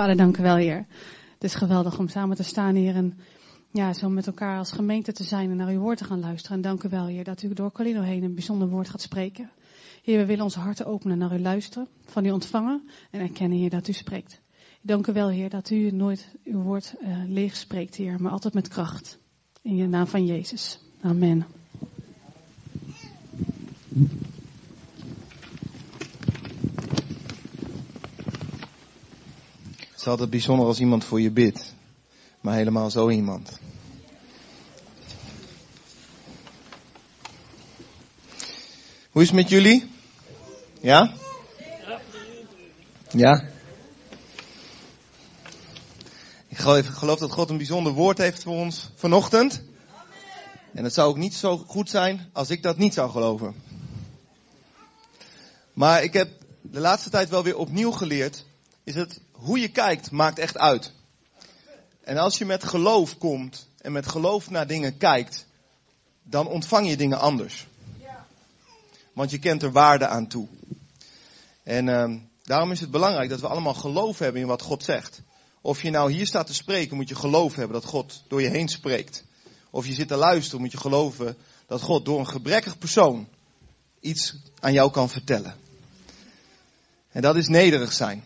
[0.00, 0.86] Vader, dank u wel, Heer.
[1.34, 3.18] Het is geweldig om samen te staan, Heer, en
[3.70, 6.56] ja, zo met elkaar als gemeente te zijn en naar uw woord te gaan luisteren.
[6.56, 9.50] En dank u wel, Heer, dat u door Colino heen een bijzonder woord gaat spreken.
[10.02, 13.70] Heer, we willen onze harten openen naar u luisteren, van u ontvangen en erkennen, Heer,
[13.70, 14.40] dat u spreekt.
[14.82, 18.54] Dank u wel, Heer, dat u nooit uw woord uh, leeg spreekt, Heer, maar altijd
[18.54, 19.18] met kracht.
[19.62, 20.78] In je naam van Jezus.
[21.00, 21.46] Amen.
[30.00, 31.74] Het is altijd bijzonder als iemand voor je bidt.
[32.40, 33.58] Maar helemaal zo iemand.
[39.10, 39.90] Hoe is het met jullie?
[40.80, 41.14] Ja?
[43.10, 43.44] Ja?
[46.48, 49.62] Ik geloof dat God een bijzonder woord heeft voor ons vanochtend.
[50.72, 53.54] En het zou ook niet zo goed zijn als ik dat niet zou geloven.
[55.72, 58.46] Maar ik heb de laatste tijd wel weer opnieuw geleerd,
[58.84, 60.92] is het hoe je kijkt maakt echt uit.
[62.00, 65.46] En als je met geloof komt en met geloof naar dingen kijkt,
[66.22, 67.66] dan ontvang je dingen anders.
[69.12, 70.48] Want je kent er waarde aan toe.
[71.62, 75.20] En uh, daarom is het belangrijk dat we allemaal geloof hebben in wat God zegt.
[75.60, 78.48] Of je nou hier staat te spreken, moet je geloof hebben dat God door je
[78.48, 79.24] heen spreekt.
[79.70, 83.28] Of je zit te luisteren, moet je geloven dat God door een gebrekkig persoon
[84.00, 85.54] iets aan jou kan vertellen.
[87.10, 88.24] En dat is nederig zijn.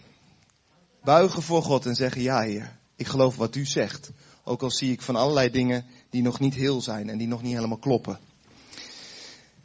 [1.04, 4.10] Buigen voor God en zeggen, ja Heer, ik geloof wat u zegt.
[4.44, 7.42] Ook al zie ik van allerlei dingen die nog niet heel zijn en die nog
[7.42, 8.18] niet helemaal kloppen.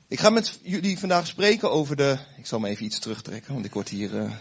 [0.07, 2.17] Ik ga met jullie vandaag spreken over de.
[2.37, 4.13] Ik zal me even iets terugtrekken, want ik word hier.
[4.13, 4.31] Uh,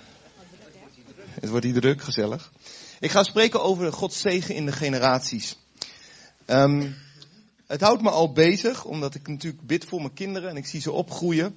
[1.40, 2.52] het wordt hier druk, gezellig.
[3.00, 5.56] Ik ga spreken over Gods zegen in de generaties.
[6.46, 6.96] Um,
[7.66, 10.80] het houdt me al bezig, omdat ik natuurlijk bid voor mijn kinderen en ik zie
[10.80, 11.54] ze opgroeien.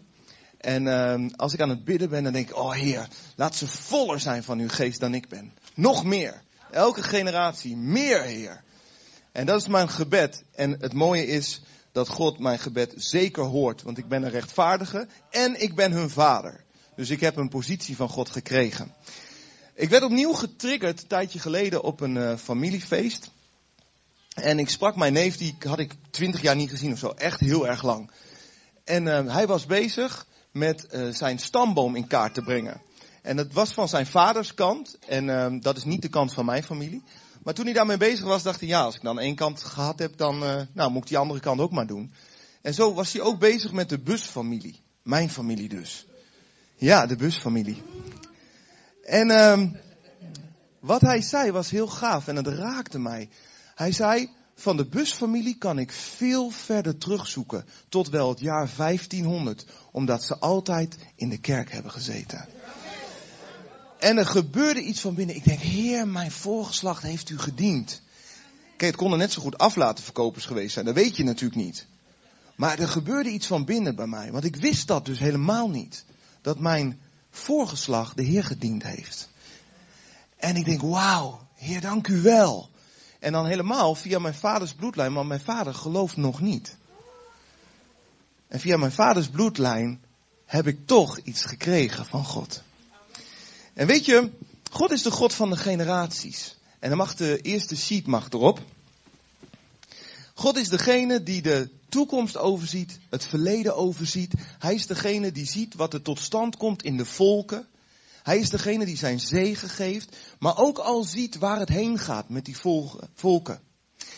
[0.62, 3.68] En uh, als ik aan het bidden ben, dan denk ik, oh Heer, laat ze
[3.68, 5.54] voller zijn van uw geest dan ik ben.
[5.74, 6.42] Nog meer.
[6.72, 8.64] Elke generatie, meer Heer.
[9.32, 10.44] En dat is mijn gebed.
[10.56, 13.82] En het mooie is dat God mijn gebed zeker hoort.
[13.82, 16.64] Want ik ben een rechtvaardige en ik ben hun vader.
[16.96, 18.94] Dus ik heb een positie van God gekregen.
[19.74, 23.32] Ik werd opnieuw getriggerd een tijdje geleden op een uh, familiefeest.
[24.34, 27.10] En ik sprak mijn neef, die had ik twintig jaar niet gezien of zo.
[27.10, 28.12] Echt heel erg lang.
[28.84, 32.82] En uh, hij was bezig met uh, zijn stamboom in kaart te brengen.
[33.22, 34.98] En dat was van zijn vaders kant.
[35.08, 37.04] En uh, dat is niet de kant van mijn familie.
[37.44, 40.00] Maar toen hij daarmee bezig was, dacht hij, ja, als ik dan één kant gehad
[40.00, 42.14] heb, dan uh, nou, moet ik die andere kant ook maar doen.
[42.62, 44.82] En zo was hij ook bezig met de busfamilie.
[45.04, 46.06] Mijn familie dus.
[46.76, 47.84] Ja, de busfamilie.
[49.04, 49.62] En uh,
[50.80, 53.30] wat hij zei was heel gaaf en het raakte mij.
[53.76, 54.30] Hij zei,
[54.62, 60.38] van de busfamilie kan ik veel verder terugzoeken, tot wel het jaar 1500, omdat ze
[60.38, 62.48] altijd in de kerk hebben gezeten.
[64.00, 65.36] En er gebeurde iets van binnen.
[65.36, 68.02] Ik denk, Heer, mijn voorgeslacht heeft u gediend.
[68.78, 70.86] Kijk, het kon er net zo goed aflatenverkopers geweest zijn.
[70.86, 71.86] Dat weet je natuurlijk niet.
[72.56, 74.32] Maar er gebeurde iets van binnen bij mij.
[74.32, 76.06] Want ik wist dat dus helemaal niet.
[76.42, 77.00] Dat mijn
[77.30, 79.30] voorgeslacht de Heer gediend heeft.
[80.38, 82.70] En ik denk, wauw, Heer, dank u wel.
[83.22, 86.78] En dan helemaal via mijn vaders bloedlijn, want mijn vader gelooft nog niet.
[88.48, 90.02] En via mijn vaders bloedlijn
[90.46, 92.62] heb ik toch iets gekregen van God.
[93.74, 94.32] En weet je,
[94.72, 96.58] God is de God van de generaties.
[96.80, 98.60] En dan mag de eerste sheet mag erop.
[100.34, 104.34] God is degene die de toekomst overziet, het verleden overziet.
[104.60, 107.68] Hij is degene die ziet wat er tot stand komt in de volken.
[108.24, 112.30] Hij is degene die zijn zegen geeft, maar ook al ziet waar het heen gaat
[112.30, 112.58] met die
[113.14, 113.62] volken.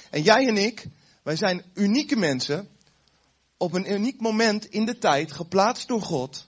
[0.10, 0.88] En jij en ik,
[1.24, 2.68] wij zijn unieke mensen,
[3.58, 6.48] op een uniek moment in de tijd, geplaatst door God,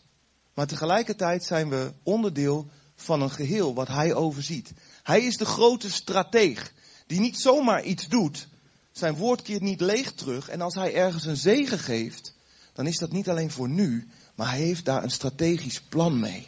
[0.54, 4.74] maar tegelijkertijd zijn we onderdeel van een geheel wat hij overziet.
[5.04, 6.74] Hij is de grote strateeg,
[7.08, 8.48] die niet zomaar iets doet.
[8.92, 12.34] Zijn woord keert niet leeg terug en als hij ergens een zegen geeft,
[12.74, 16.48] dan is dat niet alleen voor nu, maar hij heeft daar een strategisch plan mee.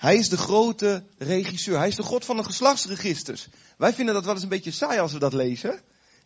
[0.00, 1.78] Hij is de grote regisseur.
[1.78, 3.48] Hij is de God van de geslachtsregisters.
[3.76, 5.70] Wij vinden dat wel eens een beetje saai als we dat lezen.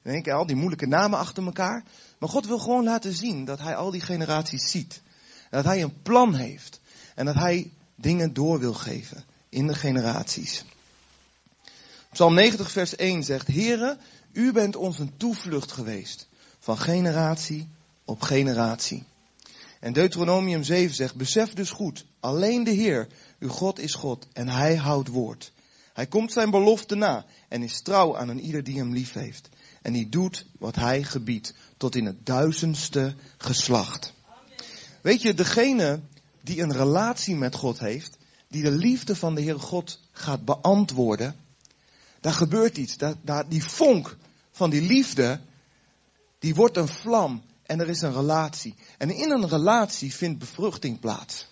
[0.02, 1.84] Dan denk je al die moeilijke namen achter elkaar.
[2.18, 5.00] Maar God wil gewoon laten zien dat hij al die generaties ziet.
[5.42, 6.80] En dat hij een plan heeft.
[7.14, 10.64] En dat hij dingen door wil geven in de generaties.
[12.12, 13.98] Psalm 90 vers 1 zegt, Heere,
[14.32, 16.28] u bent ons een toevlucht geweest.
[16.58, 17.68] Van generatie
[18.04, 19.04] op generatie.
[19.84, 23.08] En Deuteronomium 7 zegt, besef dus goed, alleen de Heer,
[23.38, 25.52] uw God is God en Hij houdt woord.
[25.92, 29.48] Hij komt zijn belofte na en is trouw aan een ieder die hem lief heeft.
[29.82, 34.14] En die doet wat Hij gebiedt, tot in het duizendste geslacht.
[35.02, 36.00] Weet je, degene
[36.40, 38.16] die een relatie met God heeft,
[38.48, 41.36] die de liefde van de Heere God gaat beantwoorden,
[42.20, 42.96] daar gebeurt iets.
[42.96, 44.16] Daar, daar, die vonk
[44.50, 45.40] van die liefde,
[46.38, 48.74] die wordt een vlam en er is een relatie.
[48.98, 51.46] En in een relatie vindt bevruchting plaats.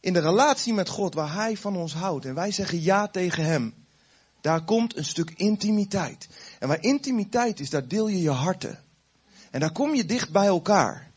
[0.00, 3.44] In de relatie met God, waar Hij van ons houdt en wij zeggen ja tegen
[3.44, 3.74] Hem,
[4.40, 6.28] daar komt een stuk intimiteit.
[6.58, 8.78] En waar intimiteit is, daar deel je je harten.
[9.50, 11.10] En daar kom je dicht bij elkaar.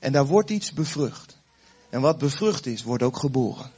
[0.00, 1.38] En daar wordt iets bevrucht.
[1.90, 3.70] En wat bevrucht is, wordt ook geboren.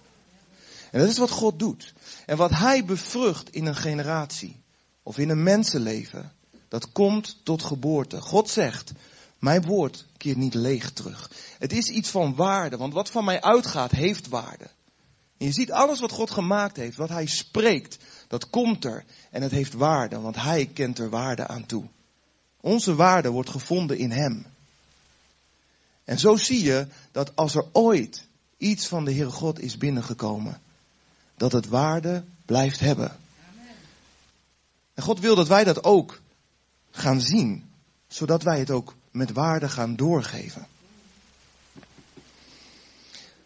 [0.90, 1.94] En dat is wat God doet.
[2.26, 4.62] En wat Hij bevrucht in een generatie
[5.02, 6.32] of in een mensenleven,
[6.68, 8.20] dat komt tot geboorte.
[8.20, 8.92] God zegt,
[9.38, 11.30] mijn woord keert niet leeg terug.
[11.58, 14.70] Het is iets van waarde, want wat van mij uitgaat, heeft waarde.
[15.36, 17.98] Je ziet alles wat God gemaakt heeft, wat Hij spreekt,
[18.28, 19.04] dat komt er.
[19.30, 21.84] En het heeft waarde, want Hij kent er waarde aan toe.
[22.60, 24.46] Onze waarde wordt gevonden in Hem.
[26.04, 28.24] En zo zie je dat als er ooit
[28.56, 30.60] iets van de Heere God is binnengekomen,
[31.36, 33.16] dat het waarde blijft hebben.
[34.94, 36.20] En God wil dat wij dat ook
[36.90, 37.70] gaan zien,
[38.08, 40.66] zodat wij het ook met waarde gaan doorgeven.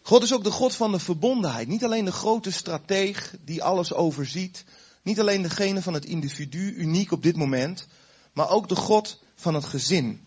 [0.03, 1.69] God is ook de God van de verbondenheid.
[1.69, 4.65] Niet alleen de grote strateeg die alles overziet.
[5.03, 7.87] Niet alleen degene van het individu, uniek op dit moment.
[8.33, 10.27] Maar ook de God van het gezin.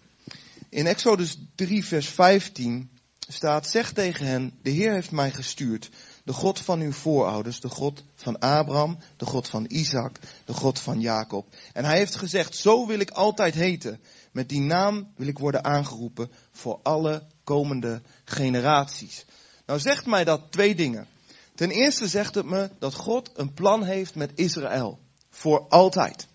[0.69, 2.89] In Exodus 3, vers 15
[3.27, 5.89] staat: Zeg tegen hen: De Heer heeft mij gestuurd.
[6.23, 10.79] De God van uw voorouders, de God van Abraham, de God van Isaac, de God
[10.79, 11.55] van Jacob.
[11.73, 13.99] En hij heeft gezegd: Zo wil ik altijd heten.
[14.33, 19.25] Met die naam wil ik worden aangeroepen voor alle komende generaties.
[19.65, 21.07] Nou zegt mij dat twee dingen.
[21.55, 24.99] Ten eerste zegt het me dat God een plan heeft met Israël.
[25.29, 26.27] Voor altijd.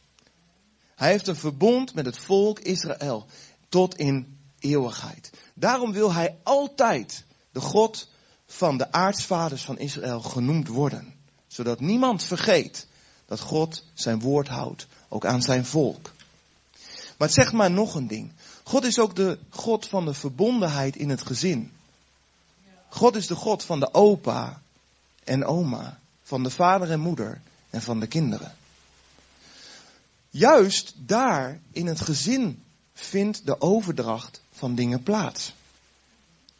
[0.94, 3.26] Hij heeft een verbond met het volk Israël.
[3.68, 5.30] Tot in eeuwigheid.
[5.54, 8.08] Daarom wil hij altijd de God
[8.46, 11.14] van de aartsvaders van Israël genoemd worden.
[11.46, 12.86] Zodat niemand vergeet
[13.26, 14.86] dat God zijn woord houdt.
[15.08, 16.12] Ook aan zijn volk.
[17.18, 18.32] Maar het zegt maar nog een ding.
[18.62, 21.72] God is ook de God van de verbondenheid in het gezin.
[22.88, 24.60] God is de God van de opa
[25.24, 28.54] en oma, van de vader en moeder en van de kinderen.
[30.30, 32.62] Juist daar in het gezin
[32.94, 35.54] vindt de overdracht van dingen plaats.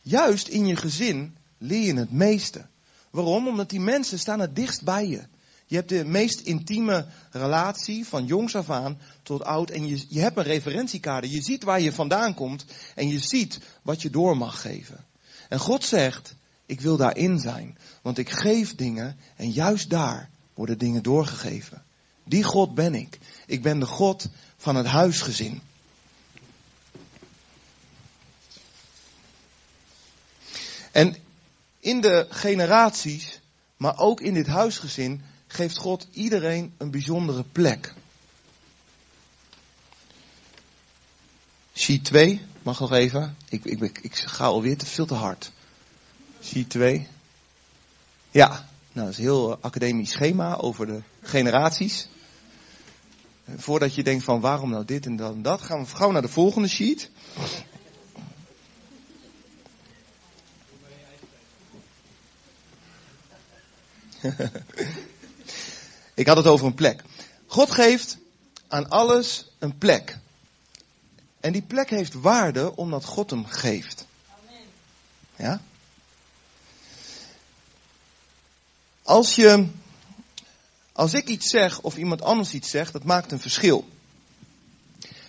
[0.03, 2.67] Juist in je gezin leer je het meeste.
[3.11, 3.49] Waarom?
[3.49, 5.23] Omdat die mensen staan het dichtst bij je.
[5.69, 9.71] Je hebt de meest intieme relatie van jongs af aan tot oud.
[9.71, 11.31] En je, je hebt een referentiekader.
[11.31, 12.65] Je ziet waar je vandaan komt.
[12.95, 15.05] En je ziet wat je door mag geven.
[15.49, 16.35] En God zegt,
[16.67, 17.79] ik wil daarin zijn.
[18.03, 21.83] Want ik geef dingen en juist daar worden dingen doorgegeven.
[22.25, 23.19] Die God ben ik.
[23.47, 25.61] Ik ben de God van het huisgezin.
[30.93, 31.17] En
[31.81, 33.41] in de generaties,
[33.77, 37.95] maar ook in dit huisgezin, geeft God iedereen een bijzondere plek.
[41.75, 43.37] Sheet 2, mag nog even.
[43.49, 45.53] Ik, ik, ik, ga alweer te veel te hard.
[46.43, 47.07] Sheet 2.
[48.31, 48.49] Ja,
[48.93, 52.09] nou dat is een heel academisch schema over de generaties.
[53.57, 56.23] Voordat je denkt van waarom nou dit en dat en dat, gaan we gauw naar
[56.23, 57.11] de volgende sheet.
[66.19, 67.03] Ik had het over een plek.
[67.47, 68.19] God geeft
[68.69, 70.19] aan alles een plek.
[71.41, 74.07] En die plek heeft waarde omdat God hem geeft.
[75.37, 75.61] Ja?
[79.03, 79.67] Als je,
[80.93, 83.89] als ik iets zeg of iemand anders iets zegt, dat maakt een verschil.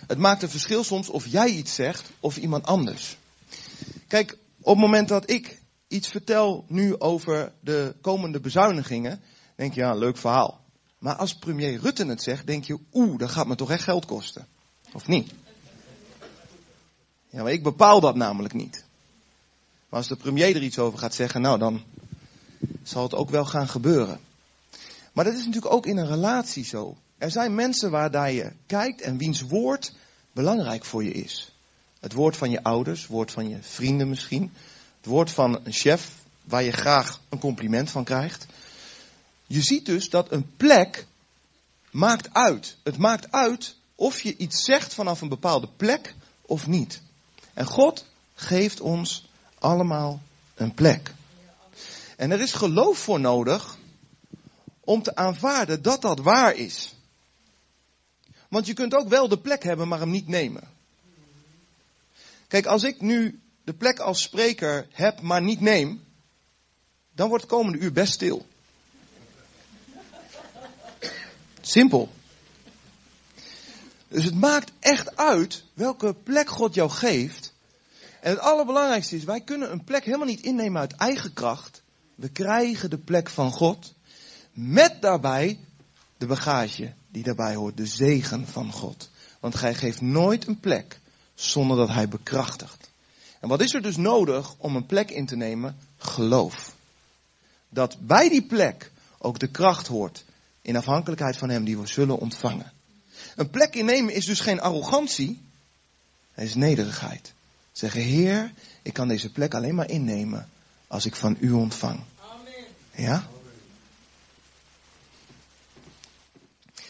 [0.06, 3.16] Het maakt een verschil soms of jij iets zegt of iemand anders.
[4.08, 9.22] Kijk, op het moment dat ik iets vertel nu over de komende bezuinigingen,
[9.56, 10.59] denk je ja, leuk verhaal.
[11.00, 14.04] Maar als premier Rutte het zegt, denk je, oeh, dat gaat me toch echt geld
[14.04, 14.46] kosten.
[14.92, 15.32] Of niet?
[17.28, 18.84] Ja, maar ik bepaal dat namelijk niet.
[19.88, 21.82] Maar als de premier er iets over gaat zeggen, nou dan
[22.82, 24.20] zal het ook wel gaan gebeuren.
[25.12, 26.96] Maar dat is natuurlijk ook in een relatie zo.
[27.18, 29.94] Er zijn mensen waar je kijkt en wiens woord
[30.32, 31.54] belangrijk voor je is.
[32.00, 34.52] Het woord van je ouders, het woord van je vrienden misschien.
[34.96, 36.12] Het woord van een chef
[36.44, 38.46] waar je graag een compliment van krijgt.
[39.50, 41.06] Je ziet dus dat een plek
[41.90, 42.76] maakt uit.
[42.82, 47.02] Het maakt uit of je iets zegt vanaf een bepaalde plek of niet.
[47.54, 48.04] En God
[48.34, 49.28] geeft ons
[49.58, 50.20] allemaal
[50.54, 51.14] een plek.
[52.16, 53.78] En er is geloof voor nodig
[54.80, 56.94] om te aanvaarden dat dat waar is.
[58.48, 60.68] Want je kunt ook wel de plek hebben, maar hem niet nemen.
[62.48, 66.04] Kijk, als ik nu de plek als spreker heb, maar niet neem,
[67.12, 68.48] dan wordt het komende uur best stil.
[71.70, 72.08] Simpel.
[74.08, 77.52] Dus het maakt echt uit welke plek God jou geeft.
[78.20, 81.82] En het allerbelangrijkste is, wij kunnen een plek helemaal niet innemen uit eigen kracht.
[82.14, 83.94] We krijgen de plek van God.
[84.52, 85.58] Met daarbij
[86.18, 89.10] de bagage die daarbij hoort, de zegen van God.
[89.40, 91.00] Want hij geeft nooit een plek
[91.34, 92.90] zonder dat hij bekrachtigt.
[93.40, 95.76] En wat is er dus nodig om een plek in te nemen?
[95.96, 96.74] Geloof.
[97.68, 100.24] Dat bij die plek ook de kracht hoort
[100.62, 102.72] in afhankelijkheid van hem die we zullen ontvangen.
[103.36, 105.40] Een plek innemen is dus geen arrogantie,
[106.32, 107.32] het is nederigheid.
[107.72, 108.52] Zeggen, Heer,
[108.82, 110.48] ik kan deze plek alleen maar innemen
[110.86, 112.00] als ik van u ontvang.
[112.18, 112.64] Amen.
[112.94, 113.28] Ja?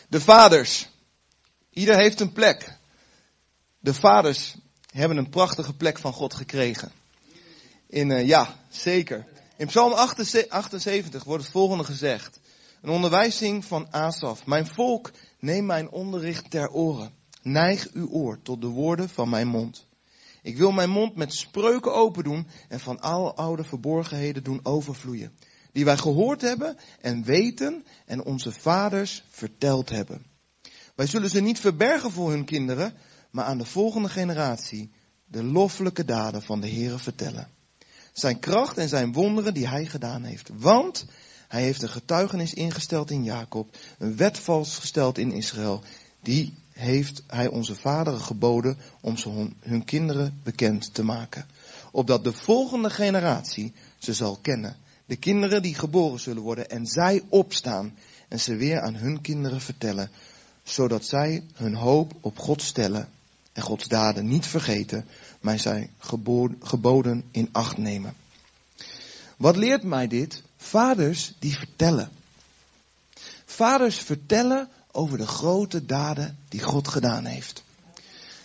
[0.08, 0.88] De vaders.
[1.70, 2.76] Ieder heeft een plek.
[3.78, 4.54] De vaders
[4.92, 6.92] hebben een prachtige plek van God gekregen.
[7.86, 9.26] In, uh, ja, zeker.
[9.56, 12.39] In Psalm 78 wordt het volgende gezegd.
[12.82, 14.46] Een onderwijzing van Asaf.
[14.46, 17.12] Mijn volk, neem mijn onderricht ter oren.
[17.42, 19.87] Neig uw oor tot de woorden van mijn mond.
[20.42, 25.32] Ik wil mijn mond met spreuken open doen en van al oude verborgenheden doen overvloeien.
[25.72, 30.26] Die wij gehoord hebben en weten en onze vaders verteld hebben.
[30.94, 32.94] Wij zullen ze niet verbergen voor hun kinderen,
[33.30, 34.90] maar aan de volgende generatie
[35.26, 37.49] de loffelijke daden van de Heere vertellen.
[38.12, 40.50] Zijn kracht en zijn wonderen die hij gedaan heeft.
[40.54, 41.06] Want
[41.50, 45.83] hij heeft een getuigenis ingesteld in Jacob, een wet vastgesteld in Israël.
[46.23, 51.47] Die heeft hij onze vaderen geboden om ze hun kinderen bekend te maken.
[51.92, 54.76] Opdat de volgende generatie ze zal kennen.
[55.07, 57.95] De kinderen die geboren zullen worden en zij opstaan
[58.28, 60.11] en ze weer aan hun kinderen vertellen.
[60.62, 63.09] Zodat zij hun hoop op God stellen
[63.52, 65.04] en Gods daden niet vergeten,
[65.40, 65.90] maar zij
[66.61, 68.14] geboden in acht nemen.
[69.37, 70.42] Wat leert mij dit?
[70.60, 72.10] Vaders die vertellen.
[73.44, 77.62] Vaders vertellen over de grote daden die God gedaan heeft.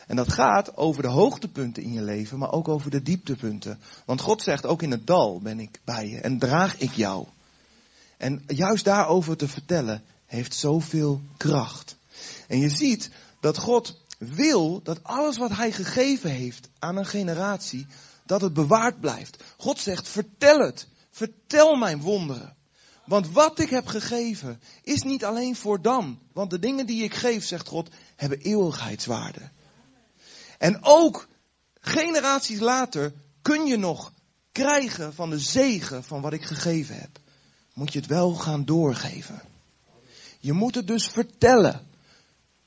[0.07, 3.79] En dat gaat over de hoogtepunten in je leven, maar ook over de dieptepunten.
[4.05, 7.27] Want God zegt, ook in het dal ben ik bij je en draag ik jou.
[8.17, 11.95] En juist daarover te vertellen heeft zoveel kracht.
[12.47, 17.87] En je ziet dat God wil dat alles wat hij gegeven heeft aan een generatie,
[18.25, 19.43] dat het bewaard blijft.
[19.57, 20.87] God zegt, vertel het.
[21.15, 22.55] Vertel mijn wonderen.
[23.05, 26.19] Want wat ik heb gegeven is niet alleen voor dan.
[26.33, 29.49] Want de dingen die ik geef, zegt God, hebben eeuwigheidswaarde.
[30.57, 31.27] En ook
[31.79, 34.11] generaties later kun je nog
[34.51, 37.19] krijgen van de zegen van wat ik gegeven heb.
[37.73, 39.41] Moet je het wel gaan doorgeven.
[40.39, 41.87] Je moet het dus vertellen.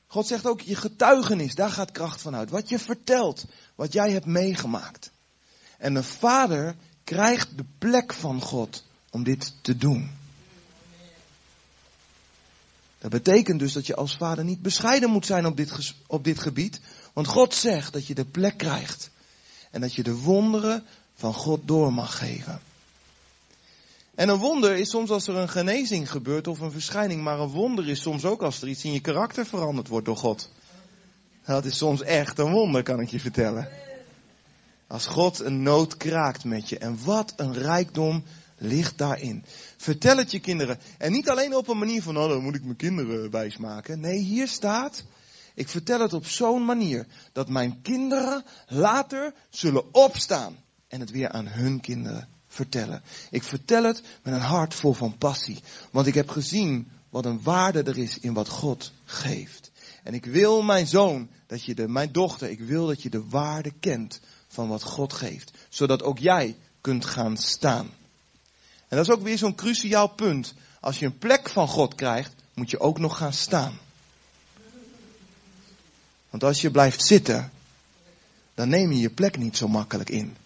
[0.07, 2.49] God zegt ook, je getuigenis, daar gaat kracht van uit.
[2.49, 5.11] Wat je vertelt, wat jij hebt meegemaakt.
[5.77, 6.75] En een vader
[7.09, 10.11] krijgt de plek van God om dit te doen.
[12.99, 16.39] Dat betekent dus dat je als vader niet bescheiden moet zijn op dit, op dit
[16.39, 16.79] gebied.
[17.13, 19.09] Want God zegt dat je de plek krijgt.
[19.71, 20.83] En dat je de wonderen
[21.15, 22.61] van God door mag geven.
[24.15, 27.23] En een wonder is soms als er een genezing gebeurt of een verschijning.
[27.23, 30.17] Maar een wonder is soms ook als er iets in je karakter veranderd wordt door
[30.17, 30.49] God.
[31.45, 33.88] Dat is soms echt een wonder, kan ik je vertellen.
[34.89, 36.77] Als God een nood kraakt met je.
[36.77, 38.23] En wat een rijkdom
[38.57, 39.43] ligt daarin.
[39.77, 40.79] Vertel het je kinderen.
[40.97, 43.99] En niet alleen op een manier van, oh, dan moet ik mijn kinderen wijsmaken.
[43.99, 45.03] Nee, hier staat,
[45.55, 51.29] ik vertel het op zo'n manier dat mijn kinderen later zullen opstaan en het weer
[51.29, 53.01] aan hun kinderen vertellen.
[53.31, 55.59] Ik vertel het met een hart vol van passie,
[55.91, 59.71] want ik heb gezien wat een waarde er is in wat God geeft.
[60.03, 63.27] En ik wil mijn zoon, dat je de, mijn dochter, ik wil dat je de
[63.29, 64.19] waarde kent
[64.59, 67.89] van wat God geeft, zodat ook jij kunt gaan staan.
[68.87, 70.53] En dat is ook weer zo'n cruciaal punt.
[70.79, 73.79] Als je een plek van God krijgt, moet je ook nog gaan staan.
[76.29, 77.51] Want als je blijft zitten,
[78.53, 80.37] dan neem je je plek niet zo makkelijk in.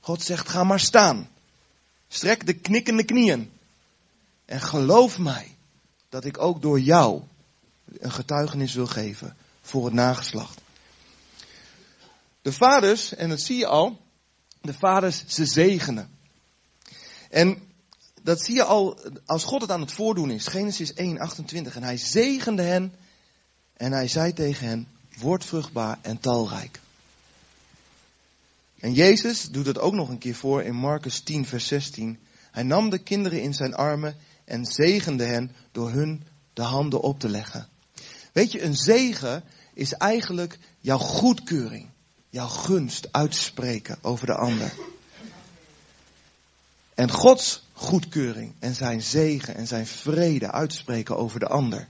[0.00, 1.28] God zegt, ga maar staan.
[2.08, 3.50] Strek de knikkende knieën.
[4.44, 5.56] En geloof mij
[6.08, 7.22] dat ik ook door jou
[7.98, 10.61] een getuigenis wil geven voor het nageslacht.
[12.42, 14.00] De vaders, en dat zie je al,
[14.60, 16.10] de vaders, ze zegenen.
[17.30, 17.62] En
[18.22, 20.46] dat zie je al als God het aan het voordoen is.
[20.46, 21.76] Genesis 1, 28.
[21.76, 22.94] En hij zegende hen
[23.76, 26.80] en hij zei tegen hen, word vruchtbaar en talrijk.
[28.78, 32.18] En Jezus doet het ook nog een keer voor in Marcus 10, vers 16.
[32.50, 36.22] Hij nam de kinderen in zijn armen en zegende hen door hun
[36.52, 37.68] de handen op te leggen.
[38.32, 39.44] Weet je, een zegen
[39.74, 41.88] is eigenlijk jouw goedkeuring,
[42.32, 44.72] jouw gunst uitspreken over de ander.
[46.94, 51.88] En Gods goedkeuring en zijn zegen en zijn vrede uitspreken over de ander.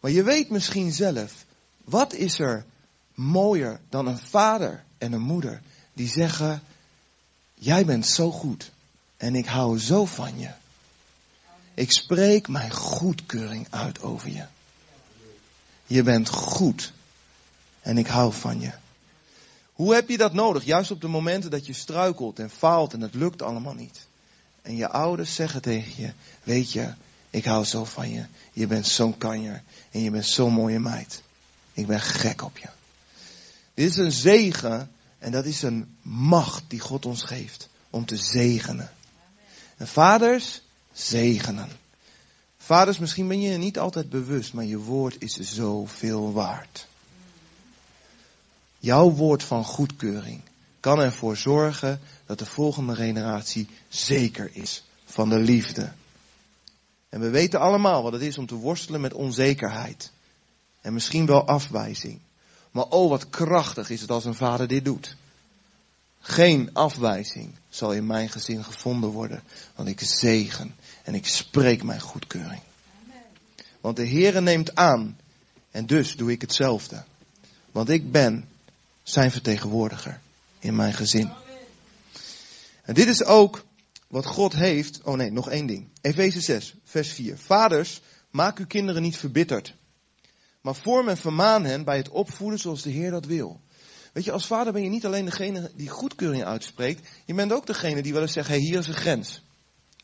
[0.00, 1.44] Maar je weet misschien zelf,
[1.84, 2.64] wat is er
[3.14, 6.62] mooier dan een vader en een moeder die zeggen,
[7.54, 8.70] jij bent zo goed
[9.16, 10.50] en ik hou zo van je.
[11.74, 14.44] Ik spreek mijn goedkeuring uit over je.
[15.86, 16.92] Je bent goed
[17.80, 18.72] en ik hou van je.
[19.78, 20.64] Hoe heb je dat nodig?
[20.64, 24.06] Juist op de momenten dat je struikelt en faalt en het lukt allemaal niet.
[24.62, 26.94] En je ouders zeggen tegen je, weet je,
[27.30, 28.24] ik hou zo van je.
[28.52, 31.22] Je bent zo'n kanjer en je bent zo'n mooie meid.
[31.72, 32.68] Ik ben gek op je.
[33.74, 38.16] Dit is een zegen en dat is een macht die God ons geeft om te
[38.16, 38.90] zegenen.
[39.76, 41.68] En vaders zegenen.
[42.56, 46.86] Vaders, misschien ben je er niet altijd bewust, maar je woord is zoveel waard.
[48.78, 50.40] Jouw woord van goedkeuring
[50.80, 55.92] kan ervoor zorgen dat de volgende generatie zeker is van de liefde.
[57.08, 60.10] En we weten allemaal wat het is om te worstelen met onzekerheid.
[60.80, 62.18] En misschien wel afwijzing.
[62.70, 65.16] Maar oh, wat krachtig is het als een vader dit doet.
[66.20, 69.42] Geen afwijzing zal in mijn gezin gevonden worden,
[69.74, 72.60] want ik zegen en ik spreek mijn goedkeuring.
[73.80, 75.18] Want de Heere neemt aan
[75.70, 77.04] en dus doe ik hetzelfde.
[77.72, 78.48] Want ik ben
[79.08, 80.20] zijn vertegenwoordiger
[80.58, 81.30] in mijn gezin.
[82.82, 83.64] En dit is ook
[84.08, 85.02] wat God heeft.
[85.02, 85.88] Oh nee, nog één ding.
[86.00, 87.38] Efeze 6, vers 4.
[87.38, 88.00] Vaders,
[88.30, 89.74] maak uw kinderen niet verbitterd.
[90.60, 93.60] Maar vorm en vermaan hen bij het opvoeden zoals de Heer dat wil.
[94.12, 97.08] Weet je, als vader ben je niet alleen degene die goedkeuring uitspreekt.
[97.24, 99.42] Je bent ook degene die wel eens zegt, hé, hey, hier is een grens.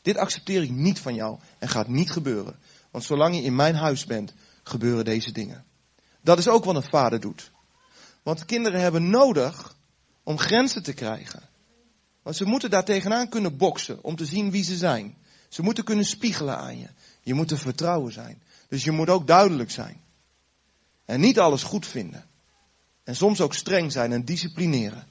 [0.01, 2.55] Dit accepteer ik niet van jou en gaat niet gebeuren.
[2.91, 4.33] Want zolang je in mijn huis bent,
[4.63, 5.65] gebeuren deze dingen.
[6.21, 7.53] Dat is ook wat een vader doet.
[8.25, 9.75] Want kinderen hebben nodig
[10.23, 11.41] om grenzen te krijgen.
[12.21, 15.15] Want ze moeten daar tegenaan kunnen boksen om te zien wie ze zijn.
[15.49, 16.87] Ze moeten kunnen spiegelen aan je.
[17.21, 18.41] Je moet te vertrouwen zijn.
[18.67, 20.01] Dus je moet ook duidelijk zijn.
[21.05, 22.25] En niet alles goed vinden.
[23.03, 25.07] En soms ook streng zijn en disciplineren.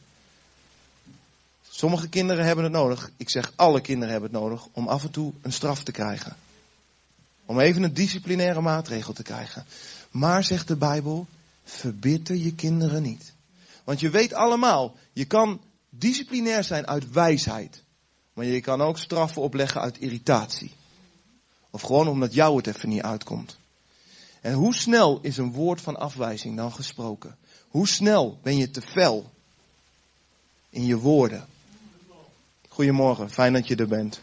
[1.69, 5.11] Sommige kinderen hebben het nodig, ik zeg alle kinderen hebben het nodig, om af en
[5.11, 6.37] toe een straf te krijgen.
[7.45, 9.67] Om even een disciplinaire maatregel te krijgen.
[10.11, 11.27] Maar zegt de Bijbel,
[11.65, 13.33] verbitter je kinderen niet.
[13.85, 17.83] Want je weet allemaal, je kan disciplinair zijn uit wijsheid.
[18.33, 20.73] Maar je kan ook straffen opleggen uit irritatie.
[21.71, 23.57] Of gewoon omdat jou het even niet uitkomt.
[24.41, 27.37] En hoe snel is een woord van afwijzing dan gesproken?
[27.69, 29.33] Hoe snel ben je te fel
[30.71, 31.47] in je woorden?
[32.69, 34.21] Goedemorgen, fijn dat je er bent.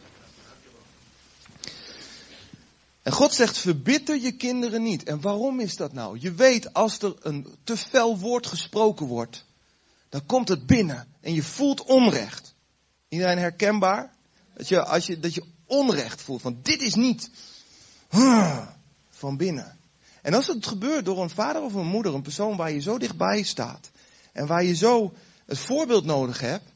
[3.01, 5.03] En God zegt, verbitter je kinderen niet.
[5.03, 6.17] En waarom is dat nou?
[6.19, 9.45] Je weet, als er een te fel woord gesproken wordt,
[10.09, 12.53] dan komt het binnen en je voelt onrecht.
[13.07, 14.13] Iedereen herkenbaar?
[14.53, 17.29] Dat je, als je, dat je onrecht voelt, van dit is niet
[19.09, 19.77] van binnen.
[20.21, 22.97] En als het gebeurt door een vader of een moeder, een persoon waar je zo
[22.97, 23.91] dichtbij staat,
[24.31, 25.13] en waar je zo
[25.45, 26.71] het voorbeeld nodig hebt,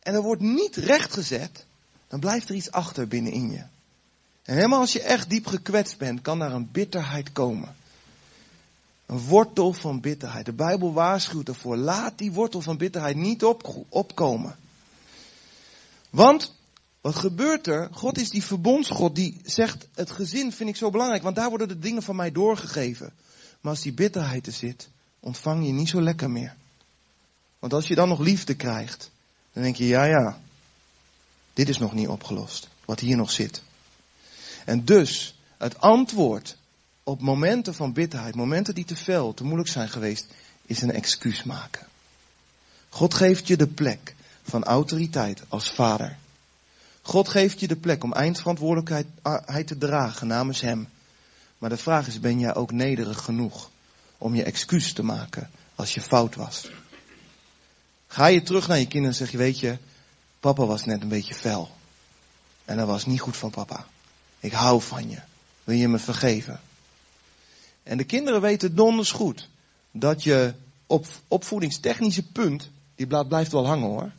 [0.00, 1.66] en er wordt niet rechtgezet,
[2.08, 3.64] dan blijft er iets achter binnenin je.
[4.52, 7.76] En helemaal als je echt diep gekwetst bent, kan daar een bitterheid komen.
[9.06, 10.46] Een wortel van bitterheid.
[10.46, 11.76] De Bijbel waarschuwt ervoor.
[11.76, 14.56] Laat die wortel van bitterheid niet op, opkomen.
[16.10, 16.54] Want,
[17.00, 17.88] wat gebeurt er?
[17.92, 21.68] God is die verbondsgod die zegt, het gezin vind ik zo belangrijk, want daar worden
[21.68, 23.12] de dingen van mij doorgegeven.
[23.60, 24.88] Maar als die bitterheid er zit,
[25.20, 26.54] ontvang je niet zo lekker meer.
[27.58, 29.10] Want als je dan nog liefde krijgt,
[29.52, 30.40] dan denk je, ja ja,
[31.52, 33.62] dit is nog niet opgelost, wat hier nog zit.
[34.64, 36.56] En dus, het antwoord
[37.02, 40.26] op momenten van bitterheid, momenten die te fel, te moeilijk zijn geweest,
[40.66, 41.86] is een excuus maken.
[42.88, 46.16] God geeft je de plek van autoriteit als vader.
[47.02, 50.88] God geeft je de plek om eindverantwoordelijkheid te dragen namens Hem.
[51.58, 53.70] Maar de vraag is, ben jij ook nederig genoeg
[54.18, 56.70] om je excuus te maken als je fout was?
[58.06, 59.78] Ga je terug naar je kinderen en zeg je, weet je,
[60.40, 61.70] papa was net een beetje fel.
[62.64, 63.86] En dat was niet goed van papa.
[64.42, 65.18] Ik hou van je.
[65.64, 66.60] Wil je me vergeven?
[67.82, 69.48] En de kinderen weten donders goed
[69.90, 70.54] dat je
[70.86, 74.12] op opvoedingstechnische punt, die blijft wel hangen hoor.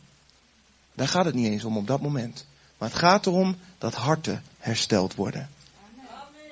[0.93, 2.45] Daar gaat het niet eens om op dat moment.
[2.77, 5.49] Maar het gaat erom dat harten hersteld worden.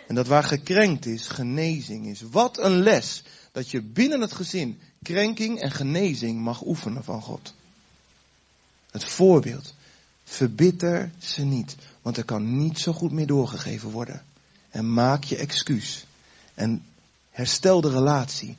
[0.08, 2.22] En dat waar gekrenkt is, genezing is.
[2.22, 7.54] Wat een les dat je binnen het gezin krenking en genezing mag oefenen van God.
[8.92, 9.74] Het voorbeeld.
[10.24, 14.24] Verbitter ze niet, want er kan niet zo goed meer doorgegeven worden.
[14.70, 16.06] En maak je excuus.
[16.54, 16.86] En
[17.30, 18.58] herstel de relatie.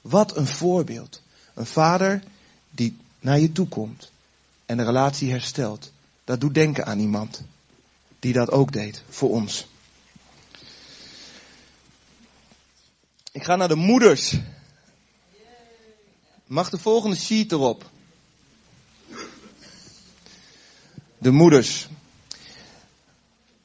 [0.00, 1.22] Wat een voorbeeld.
[1.54, 2.22] Een vader
[2.70, 4.10] die naar je toe komt
[4.66, 5.92] en de relatie herstelt.
[6.24, 7.42] Dat doet denken aan iemand.
[8.18, 9.66] die dat ook deed voor ons.
[13.32, 14.38] Ik ga naar de moeders.
[16.46, 17.90] Mag de volgende sheet erop?
[21.18, 21.88] De moeders.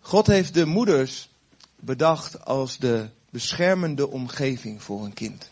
[0.08, 1.30] God heeft de moeders
[1.76, 5.50] bedacht als de beschermende omgeving voor een kind.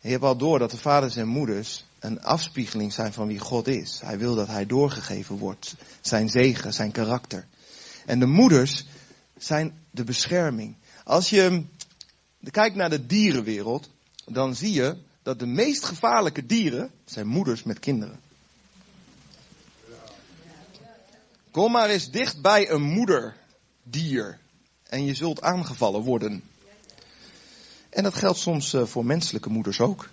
[0.00, 3.68] je hebt al door dat de vaders en moeders een afspiegeling zijn van wie God
[3.68, 4.00] is.
[4.00, 5.74] Hij wil dat hij doorgegeven wordt.
[6.00, 7.46] Zijn zegen, zijn karakter.
[8.06, 8.86] En de moeders
[9.38, 10.76] zijn de bescherming.
[11.04, 11.64] Als je
[12.50, 13.90] kijkt naar de dierenwereld,
[14.24, 18.20] dan zie je dat de meest gevaarlijke dieren zijn moeders met kinderen.
[21.50, 24.38] Kom maar eens dicht bij een moederdier
[24.82, 26.42] en je zult aangevallen worden.
[27.90, 30.08] En dat geldt soms eh, voor menselijke moeders ook.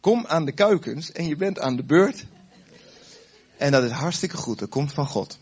[0.00, 2.24] Kom aan de kuikens en je bent aan de beurt.
[3.56, 5.38] En dat is hartstikke goed, dat komt van God.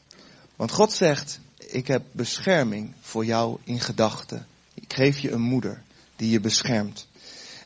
[0.57, 4.47] Want God zegt, ik heb bescherming voor jou in gedachten.
[4.75, 5.83] Ik geef je een moeder
[6.17, 7.07] die je beschermt.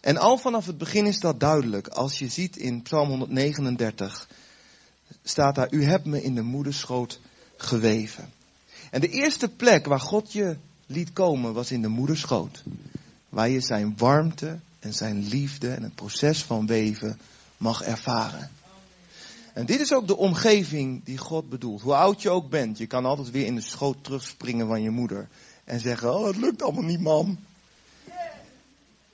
[0.00, 1.88] En al vanaf het begin is dat duidelijk.
[1.88, 4.28] Als je ziet in Psalm 139
[5.22, 7.20] staat daar, u hebt me in de moederschoot
[7.56, 8.32] geweven.
[8.90, 12.62] En de eerste plek waar God je liet komen was in de moederschoot.
[13.28, 17.20] Waar je zijn warmte en zijn liefde en het proces van weven
[17.56, 18.50] mag ervaren.
[19.52, 21.80] En dit is ook de omgeving die God bedoelt.
[21.80, 24.90] Hoe oud je ook bent, je kan altijd weer in de schoot terugspringen van je
[24.90, 25.28] moeder.
[25.64, 27.38] En zeggen, oh het lukt allemaal niet mam.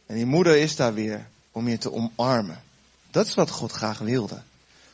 [0.06, 2.62] En die moeder is daar weer om je te omarmen.
[3.10, 4.42] Dat is wat God graag wilde.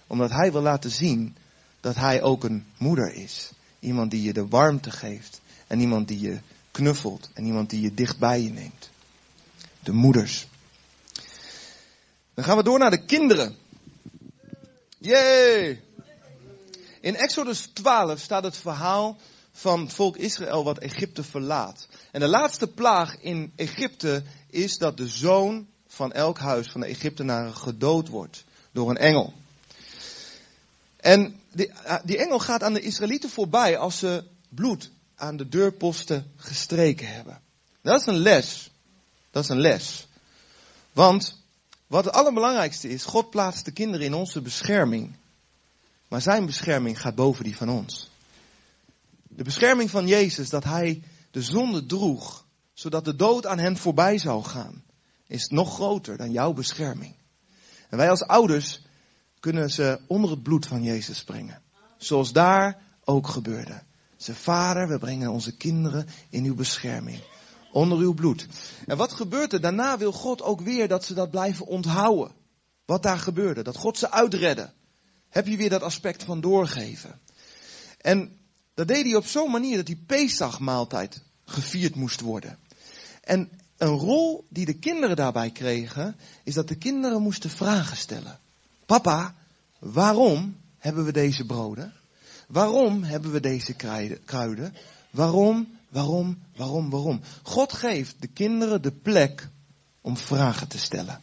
[0.06, 1.36] Omdat hij wil laten zien
[1.80, 3.50] dat hij ook een moeder is.
[3.80, 5.40] Iemand die je de warmte geeft.
[5.66, 6.38] En iemand die je
[6.70, 7.30] knuffelt.
[7.34, 8.90] En iemand die je dicht bij je neemt.
[9.80, 10.46] De moeders.
[12.34, 13.56] Dan gaan we door naar de kinderen.
[14.98, 15.82] Yay!
[17.00, 19.16] In Exodus 12 staat het verhaal
[19.52, 21.88] van het volk Israël wat Egypte verlaat.
[22.12, 26.86] En de laatste plaag in Egypte is dat de zoon van elk huis van de
[26.86, 29.32] Egyptenaren gedood wordt door een engel.
[31.08, 35.48] En die, ah, die engel gaat aan de Israëlieten voorbij als ze bloed aan de
[35.48, 37.40] deurposten gestreken hebben.
[37.82, 38.70] Dat is een les.
[39.30, 40.06] Dat is een les.
[40.92, 41.42] Want
[41.86, 45.16] wat het allerbelangrijkste is, God plaatst de kinderen in onze bescherming.
[46.08, 48.10] Maar zijn bescherming gaat boven die van ons.
[49.22, 54.18] De bescherming van Jezus, dat hij de zonde droeg, zodat de dood aan hen voorbij
[54.18, 54.84] zou gaan,
[55.26, 57.14] is nog groter dan jouw bescherming.
[57.88, 58.80] En wij als ouders
[59.40, 61.62] kunnen ze onder het bloed van Jezus brengen.
[61.96, 63.82] Zoals daar ook gebeurde.
[64.16, 67.20] Ze vader, we brengen onze kinderen in uw bescherming.
[67.72, 68.46] Onder uw bloed.
[68.86, 69.60] En wat gebeurt er?
[69.60, 72.32] Daarna wil God ook weer dat ze dat blijven onthouden.
[72.84, 73.62] Wat daar gebeurde.
[73.62, 74.72] Dat God ze uitredde.
[75.28, 77.20] Heb je weer dat aspect van doorgeven.
[78.00, 78.38] En
[78.74, 82.58] dat deed hij op zo'n manier dat die Pesach-maaltijd gevierd moest worden.
[83.20, 88.38] En een rol die de kinderen daarbij kregen, is dat de kinderen moesten vragen stellen.
[88.88, 89.34] Papa,
[89.78, 91.92] waarom hebben we deze broden?
[92.46, 93.74] Waarom hebben we deze
[94.24, 94.74] kruiden?
[95.10, 97.20] Waarom, waarom, waarom, waarom?
[97.42, 99.48] God geeft de kinderen de plek
[100.00, 101.20] om vragen te stellen.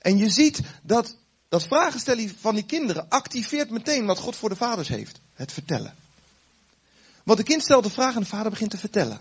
[0.00, 1.16] En je ziet dat
[1.48, 5.20] dat vragen stellen van die kinderen activeert meteen wat God voor de vaders heeft.
[5.34, 5.94] Het vertellen.
[7.22, 9.20] Want de kind stelt de vraag en de vader begint te vertellen.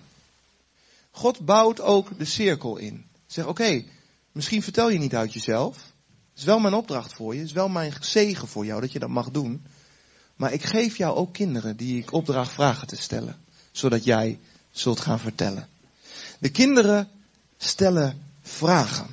[1.11, 3.05] God bouwt ook de cirkel in.
[3.27, 3.83] Zeg, oké,
[4.31, 5.93] misschien vertel je niet uit jezelf.
[6.35, 7.41] Is wel mijn opdracht voor je.
[7.41, 9.65] Is wel mijn zegen voor jou dat je dat mag doen.
[10.35, 13.39] Maar ik geef jou ook kinderen die ik opdracht vragen te stellen.
[13.71, 14.39] Zodat jij
[14.71, 15.67] zult gaan vertellen.
[16.39, 17.09] De kinderen
[17.57, 19.07] stellen vragen.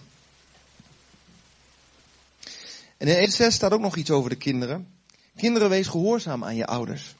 [2.96, 4.88] En in 1.6 staat ook nog iets over de kinderen.
[5.36, 7.14] Kinderen, wees gehoorzaam aan je ouders.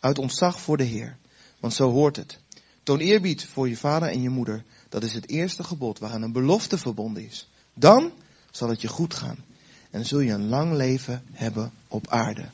[0.00, 1.16] Uit ontzag voor de Heer.
[1.60, 2.38] Want zo hoort het.
[2.82, 4.64] Toon eerbied voor je vader en je moeder.
[4.88, 7.48] Dat is het eerste gebod waaraan een belofte verbonden is.
[7.74, 8.12] Dan
[8.56, 9.44] zal het je goed gaan.
[9.90, 12.44] En zul je een lang leven hebben op aarde.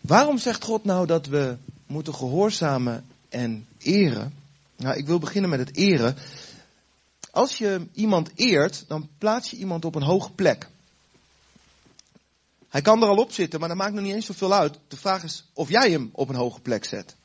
[0.00, 4.34] Waarom zegt God nou dat we moeten gehoorzamen en eren?
[4.76, 6.16] Nou, ik wil beginnen met het eren.
[7.30, 10.68] Als je iemand eert, dan plaats je iemand op een hoge plek.
[12.68, 14.78] Hij kan er al op zitten, maar dat maakt nog niet eens zoveel uit.
[14.88, 17.16] De vraag is of jij hem op een hoge plek zet.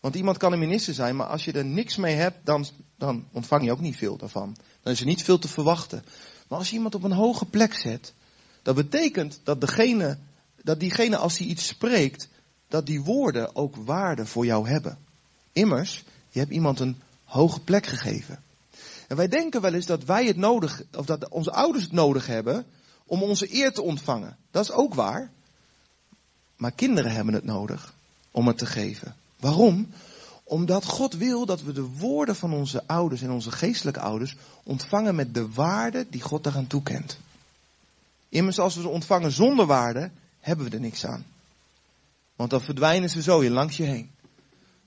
[0.00, 2.66] Want iemand kan een minister zijn, maar als je er niks mee hebt, dan,
[3.04, 4.56] dan ontvang je ook niet veel daarvan.
[4.82, 6.04] Dan is er niet veel te verwachten.
[6.48, 8.12] Maar als je iemand op een hoge plek zet,
[8.62, 10.18] dat betekent dat degene,
[10.62, 12.28] dat diegene als hij iets spreekt,
[12.68, 14.98] dat die woorden ook waarde voor jou hebben.
[15.52, 18.42] Immers, je hebt iemand een hoge plek gegeven.
[19.08, 22.26] En wij denken wel eens dat wij het nodig, of dat onze ouders het nodig
[22.26, 22.66] hebben
[23.06, 24.36] om onze eer te ontvangen.
[24.50, 25.30] Dat is ook waar.
[26.56, 27.94] Maar kinderen hebben het nodig
[28.30, 29.16] om het te geven.
[29.40, 29.88] Waarom?
[30.44, 35.14] Omdat God wil dat we de woorden van onze ouders en onze geestelijke ouders ontvangen
[35.14, 37.18] met de waarde die God daaraan toekent.
[38.28, 41.26] Immers als we ze ontvangen zonder waarde, hebben we er niks aan.
[42.36, 44.10] Want dan verdwijnen ze zo je langs je heen.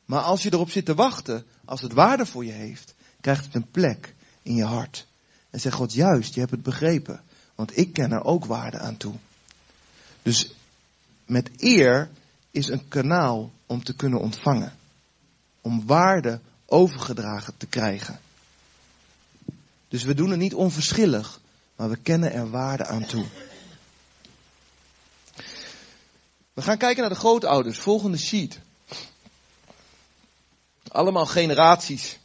[0.06, 3.56] Maar als je erop zit te wachten, als het waarde voor je heeft, krijgt het
[3.56, 5.08] een plek in je hart.
[5.50, 7.22] En zegt God, juist, je hebt het begrepen.
[7.56, 9.14] Want ik ken er ook waarde aan toe.
[10.22, 10.52] Dus
[11.26, 12.10] met eer
[12.52, 14.74] is een kanaal om te kunnen ontvangen.
[15.68, 18.20] Om waarde overgedragen te krijgen.
[19.88, 21.40] Dus we doen het niet onverschillig,
[21.76, 23.26] maar we kennen er waarde aan toe.
[26.54, 27.80] We gaan kijken naar de grootouders.
[27.80, 28.60] Volgende sheet.
[30.88, 32.20] Allemaal generaties.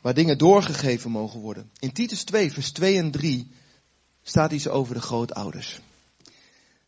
[0.00, 1.70] Waar dingen doorgegeven mogen worden.
[1.78, 3.50] In Titus 2, vers 2 en 3
[4.22, 5.80] staat iets over de grootouders.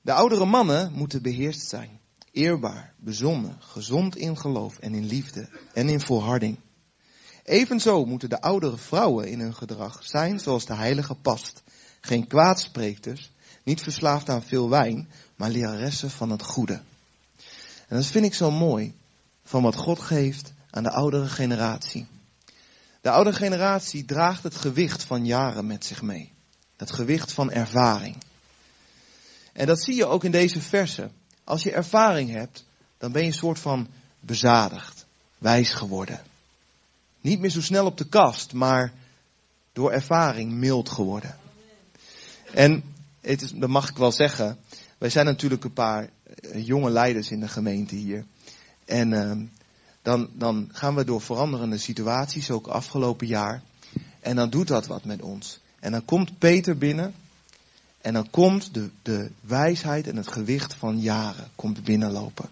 [0.00, 1.97] De oudere mannen moeten beheerst zijn.
[2.38, 6.58] Eerbaar, bezonnen, gezond in geloof en in liefde en in volharding.
[7.44, 11.62] Evenzo moeten de oudere vrouwen in hun gedrag zijn zoals de heilige past.
[12.00, 13.30] Geen kwaadspreekters,
[13.64, 16.80] niet verslaafd aan veel wijn, maar leraressen van het goede.
[17.88, 18.94] En dat vind ik zo mooi
[19.44, 22.06] van wat God geeft aan de oudere generatie.
[23.00, 26.32] De oudere generatie draagt het gewicht van jaren met zich mee.
[26.76, 28.16] Het gewicht van ervaring.
[29.52, 31.17] En dat zie je ook in deze versen.
[31.48, 32.64] Als je ervaring hebt,
[32.98, 33.88] dan ben je een soort van
[34.20, 35.06] bezadigd,
[35.38, 36.20] wijs geworden.
[37.20, 38.92] Niet meer zo snel op de kast, maar
[39.72, 41.36] door ervaring mild geworden.
[42.52, 42.82] En
[43.20, 44.58] het is, dat mag ik wel zeggen,
[44.98, 48.24] wij zijn natuurlijk een paar eh, jonge leiders in de gemeente hier.
[48.84, 49.32] En uh,
[50.02, 53.62] dan, dan gaan we door veranderende situaties, ook afgelopen jaar.
[54.20, 55.60] En dan doet dat wat met ons.
[55.80, 57.14] En dan komt Peter binnen.
[58.08, 62.48] En dan komt de, de wijsheid en het gewicht van jaren komt binnenlopen.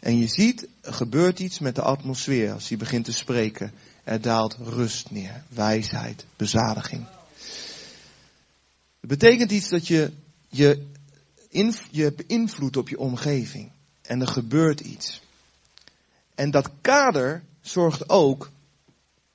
[0.00, 3.72] En je ziet, er gebeurt iets met de atmosfeer als hij begint te spreken.
[4.04, 7.06] Er daalt rust neer, wijsheid, bezadiging.
[9.00, 10.12] Het betekent iets dat je,
[10.48, 10.86] je,
[11.90, 13.70] je beïnvloedt op je omgeving.
[14.02, 15.22] En er gebeurt iets.
[16.34, 18.50] En dat kader zorgt ook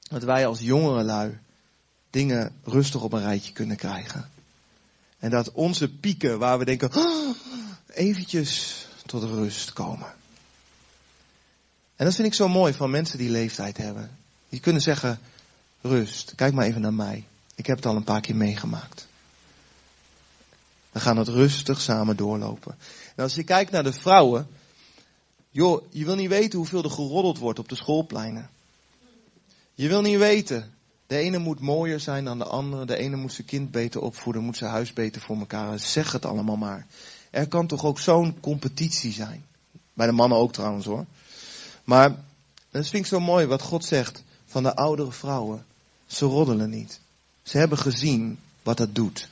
[0.01, 1.37] dat wij als jongerenlui
[2.09, 4.37] dingen rustig op een rijtje kunnen krijgen.
[5.19, 7.35] En dat onze pieken waar we denken, oh,
[7.87, 10.13] eventjes tot rust komen.
[11.95, 14.17] En dat vind ik zo mooi van mensen die leeftijd hebben.
[14.49, 15.19] Die kunnen zeggen,
[15.81, 17.25] rust, kijk maar even naar mij.
[17.55, 19.07] Ik heb het al een paar keer meegemaakt.
[20.91, 22.77] We gaan het rustig samen doorlopen.
[23.15, 24.47] En als je kijkt naar de vrouwen,
[25.49, 28.49] joh, je wil niet weten hoeveel er geroddeld wordt op de schoolpleinen.
[29.73, 30.73] Je wil niet weten.
[31.09, 32.85] De ene moet mooier zijn dan de andere.
[32.85, 35.79] De ene moet zijn kind beter opvoeden, moet zijn huis beter voor elkaar.
[35.79, 36.85] Zeg het allemaal maar.
[37.29, 39.45] Er kan toch ook zo'n competitie zijn.
[39.93, 41.05] Bij de mannen ook trouwens hoor.
[41.83, 42.09] Maar
[42.71, 45.65] dat vind ik zo mooi wat God zegt van de oudere vrouwen.
[46.07, 46.99] Ze roddelen niet.
[47.43, 49.29] Ze hebben gezien wat dat doet.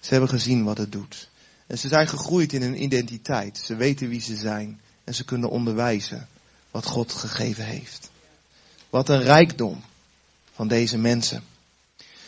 [0.00, 1.28] Ze hebben gezien wat het doet.
[1.66, 3.58] En ze zijn gegroeid in hun identiteit.
[3.58, 4.80] Ze weten wie ze zijn.
[5.04, 6.28] En ze kunnen onderwijzen
[6.70, 8.10] wat God gegeven heeft.
[8.90, 9.82] Wat een rijkdom
[10.56, 11.42] van deze mensen.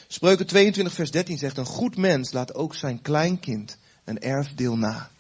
[0.07, 5.11] Spreuken 22 vers 13 zegt, een goed mens laat ook zijn kleinkind een erfdeel na.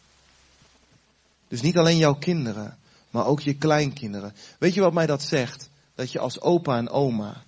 [1.48, 2.78] Dus niet alleen jouw kinderen,
[3.10, 4.34] maar ook je kleinkinderen.
[4.58, 5.68] Weet je wat mij dat zegt?
[5.94, 7.42] Dat je als opa en oma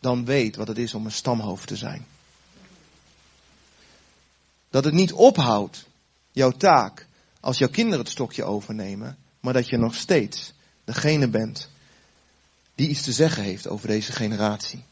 [0.00, 2.06] dan weet wat het is om een stamhoofd te zijn.
[4.70, 5.86] Dat het niet ophoudt,
[6.32, 7.06] jouw taak,
[7.40, 10.52] als jouw kinderen het stokje overnemen, maar dat je nog steeds
[10.84, 11.68] degene bent
[12.76, 14.84] die iets te zeggen heeft over deze generatie.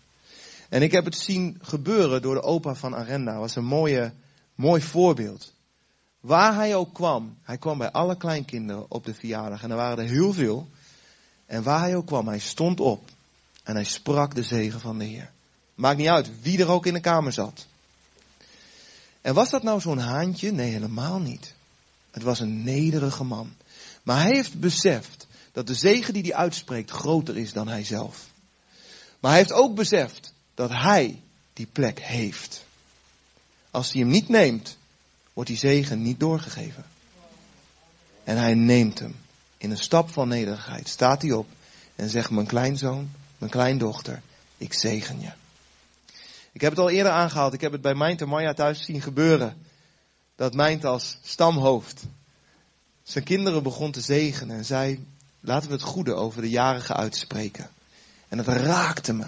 [0.69, 3.31] En ik heb het zien gebeuren door de opa van Arenda.
[3.31, 4.13] Dat was een mooie,
[4.55, 5.53] mooi voorbeeld.
[6.21, 10.05] Waar hij ook kwam, hij kwam bij alle kleinkinderen op de verjaardag en er waren
[10.05, 10.69] er heel veel.
[11.47, 13.11] En waar hij ook kwam, hij stond op
[13.63, 15.31] en hij sprak de zegen van de Heer.
[15.75, 17.67] Maakt niet uit wie er ook in de kamer zat.
[19.21, 20.53] En was dat nou zo'n haantje?
[20.53, 21.55] Nee, helemaal niet.
[22.11, 23.53] Het was een nederige man.
[24.03, 25.24] Maar hij heeft beseft
[25.55, 28.27] dat de zegen die hij uitspreekt groter is dan hij zelf.
[29.21, 32.65] Maar hij heeft ook beseft dat hij die plek heeft.
[33.71, 34.77] Als hij hem niet neemt,
[35.33, 36.85] wordt die zegen niet doorgegeven.
[38.25, 39.17] En hij neemt hem.
[39.57, 41.47] In een stap van nederigheid staat hij op
[41.97, 44.23] en zegt mijn kleinzoon, mijn kleindochter,
[44.57, 45.33] ik zegen je.
[46.53, 49.03] Ik heb het al eerder aangehaald, ik heb het bij Mijnt en Maya thuis zien
[49.03, 49.57] gebeuren.
[50.37, 52.03] Dat Mijnt als stamhoofd
[53.03, 55.05] zijn kinderen begon te zegenen en zei,
[55.45, 57.71] laten we het goede over de jarige uitspreken.
[58.29, 59.25] En het raakte me.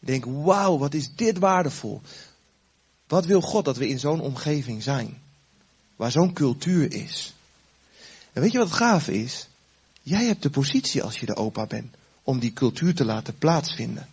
[0.00, 2.00] Ik denk, wauw, wat is dit waardevol.
[3.06, 5.20] Wat wil God dat we in zo'n omgeving zijn?
[5.96, 7.34] Waar zo'n cultuur is.
[8.32, 9.48] En weet je wat gaaf is?
[10.02, 14.08] Jij hebt de positie als je de opa bent om die cultuur te laten plaatsvinden.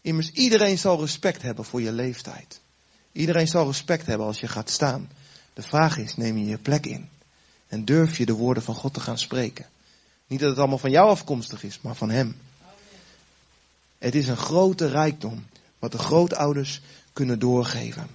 [0.00, 2.60] Immers, iedereen zal respect hebben voor je leeftijd.
[3.12, 5.10] Iedereen zal respect hebben als je gaat staan.
[5.54, 7.08] De vraag is, neem je je plek in?
[7.68, 9.66] En durf je de woorden van God te gaan spreken?
[10.32, 12.40] Niet dat het allemaal van jou afkomstig is, maar van Hem.
[13.98, 15.46] Het is een grote rijkdom
[15.78, 16.80] wat de grootouders
[17.12, 18.06] kunnen doorgeven.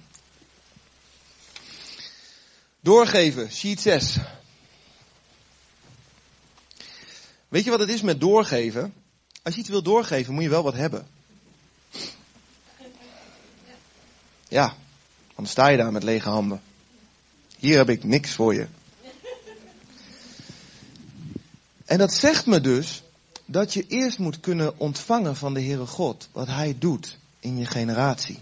[2.80, 4.18] Doorgeven, sheet 6.
[7.48, 8.94] Weet je wat het is met doorgeven?
[9.42, 11.06] Als je iets wil doorgeven, moet je wel wat hebben.
[14.48, 14.76] Ja,
[15.34, 16.62] dan sta je daar met lege handen.
[17.58, 18.66] Hier heb ik niks voor je.
[21.88, 23.02] En dat zegt me dus
[23.44, 27.66] dat je eerst moet kunnen ontvangen van de Heere God wat Hij doet in je
[27.66, 28.38] generatie.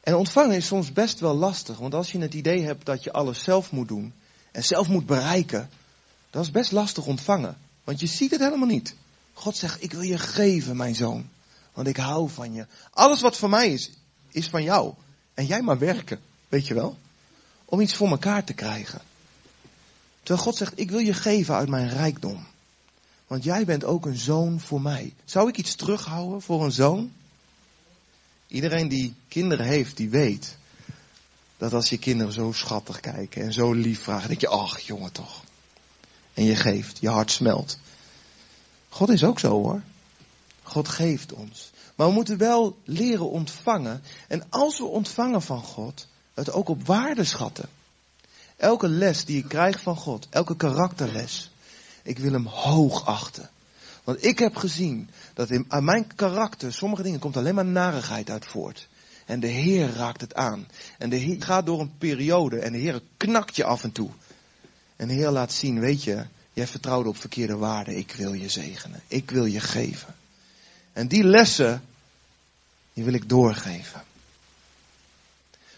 [0.00, 3.12] En ontvangen is soms best wel lastig, want als je het idee hebt dat je
[3.12, 4.12] alles zelf moet doen
[4.52, 5.70] en zelf moet bereiken,
[6.30, 8.94] dat is best lastig ontvangen, want je ziet het helemaal niet.
[9.32, 11.28] God zegt, ik wil je geven, mijn zoon,
[11.72, 12.66] want ik hou van je.
[12.90, 13.90] Alles wat van mij is,
[14.30, 14.94] is van jou.
[15.34, 16.98] En jij maar werken, weet je wel,
[17.64, 19.12] om iets voor elkaar te krijgen.
[20.24, 22.46] Terwijl God zegt, ik wil je geven uit mijn rijkdom.
[23.26, 25.14] Want jij bent ook een zoon voor mij.
[25.24, 27.12] Zou ik iets terughouden voor een zoon?
[28.46, 30.56] Iedereen die kinderen heeft, die weet
[31.56, 35.12] dat als je kinderen zo schattig kijken en zo lief vragen, denk je, ach jongen
[35.12, 35.44] toch.
[36.34, 37.78] En je geeft, je hart smelt.
[38.88, 39.82] God is ook zo hoor.
[40.62, 41.70] God geeft ons.
[41.94, 44.02] Maar we moeten wel leren ontvangen.
[44.28, 47.68] En als we ontvangen van God, het ook op waarde schatten.
[48.56, 51.50] Elke les die ik krijg van God, elke karakterles,
[52.02, 53.50] ik wil hem hoog achten.
[54.04, 58.30] Want ik heb gezien dat in aan mijn karakter sommige dingen komt alleen maar narigheid
[58.30, 58.88] uit voort.
[59.24, 60.66] En de Heer raakt het aan.
[60.98, 64.10] En de Heer gaat door een periode en de Heer knakt je af en toe.
[64.96, 67.96] En de Heer laat zien, weet je, jij vertrouwde op verkeerde waarden.
[67.96, 69.02] Ik wil je zegenen.
[69.06, 70.14] Ik wil je geven.
[70.92, 71.82] En die lessen,
[72.92, 74.02] die wil ik doorgeven.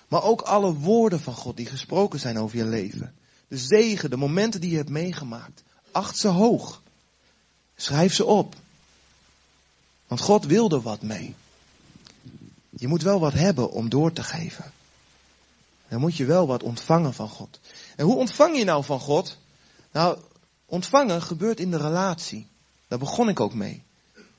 [0.09, 3.14] Maar ook alle woorden van God die gesproken zijn over je leven.
[3.49, 5.62] De zegen, de momenten die je hebt meegemaakt.
[5.92, 6.83] Acht ze hoog.
[7.77, 8.55] Schrijf ze op.
[10.07, 11.35] Want God wil er wat mee.
[12.71, 14.73] Je moet wel wat hebben om door te geven.
[15.88, 17.61] Dan moet je wel wat ontvangen van God.
[17.97, 19.37] En hoe ontvang je nou van God?
[19.92, 20.19] Nou,
[20.66, 22.47] ontvangen gebeurt in de relatie.
[22.88, 23.83] Daar begon ik ook mee.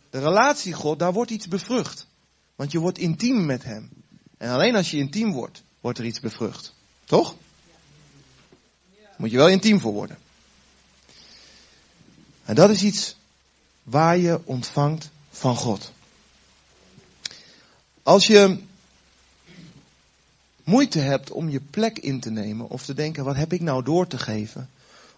[0.09, 2.07] De relatie God, daar wordt iets bevrucht.
[2.55, 3.89] Want je wordt intiem met Hem.
[4.37, 6.73] En alleen als je intiem wordt, wordt er iets bevrucht.
[7.05, 7.35] Toch?
[9.17, 10.17] Moet je wel intiem voor worden.
[12.45, 13.15] En dat is iets
[13.83, 15.91] waar je ontvangt van God.
[18.03, 18.59] Als je
[20.63, 23.83] moeite hebt om je plek in te nemen of te denken, wat heb ik nou
[23.83, 24.69] door te geven?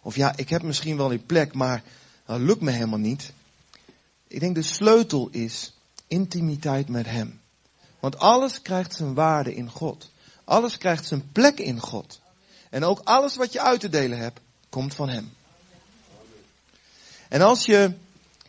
[0.01, 1.83] Of ja, ik heb misschien wel die plek, maar
[2.25, 3.33] dat lukt me helemaal niet.
[4.27, 5.73] Ik denk de sleutel is
[6.07, 7.39] intimiteit met Hem.
[7.99, 10.11] Want alles krijgt zijn waarde in God.
[10.43, 12.21] Alles krijgt zijn plek in God.
[12.69, 15.33] En ook alles wat je uit te delen hebt, komt van Hem.
[17.29, 17.93] En als je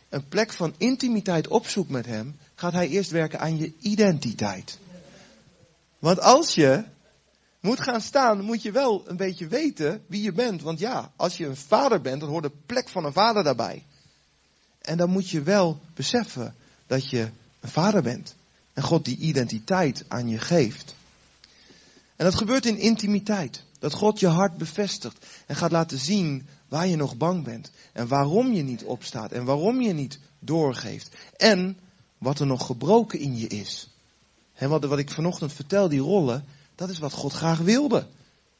[0.09, 4.77] een plek van intimiteit opzoekt met Hem, gaat Hij eerst werken aan je identiteit.
[5.99, 6.83] Want als je
[7.59, 10.61] moet gaan staan, moet je wel een beetje weten wie je bent.
[10.61, 13.85] Want ja, als je een vader bent, dan hoort de plek van een vader daarbij.
[14.81, 16.55] En dan moet je wel beseffen
[16.87, 18.35] dat je een vader bent.
[18.81, 20.95] En God die identiteit aan je geeft.
[22.15, 23.63] En dat gebeurt in intimiteit.
[23.79, 27.71] Dat God je hart bevestigt en gaat laten zien waar je nog bang bent.
[27.93, 31.09] En waarom je niet opstaat en waarom je niet doorgeeft.
[31.37, 31.77] En
[32.17, 33.89] wat er nog gebroken in je is.
[34.53, 38.07] En wat, wat ik vanochtend vertel, die rollen, dat is wat God graag wilde.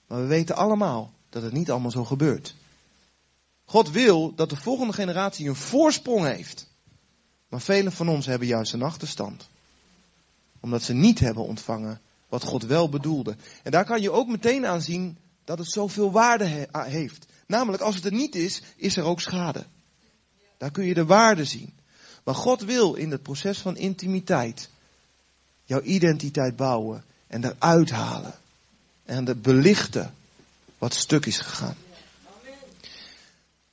[0.08, 2.56] Maar we weten allemaal dat het niet allemaal zo gebeurt.
[3.66, 6.68] God wil dat de volgende generatie een voorsprong heeft.
[7.48, 9.50] Maar velen van ons hebben juist een achterstand.
[10.62, 13.36] Omdat ze niet hebben ontvangen wat God wel bedoelde.
[13.64, 17.26] En daar kan je ook meteen aan zien dat het zoveel waarde heeft.
[17.48, 19.66] Namelijk, als het er niet is, is er ook schade.
[20.58, 21.74] Daar kun je de waarde zien.
[22.24, 24.70] Maar God wil in het proces van intimiteit
[25.64, 28.34] jouw identiteit bouwen en eruit halen.
[29.06, 30.14] En de belichten
[30.78, 31.76] wat stuk is gegaan.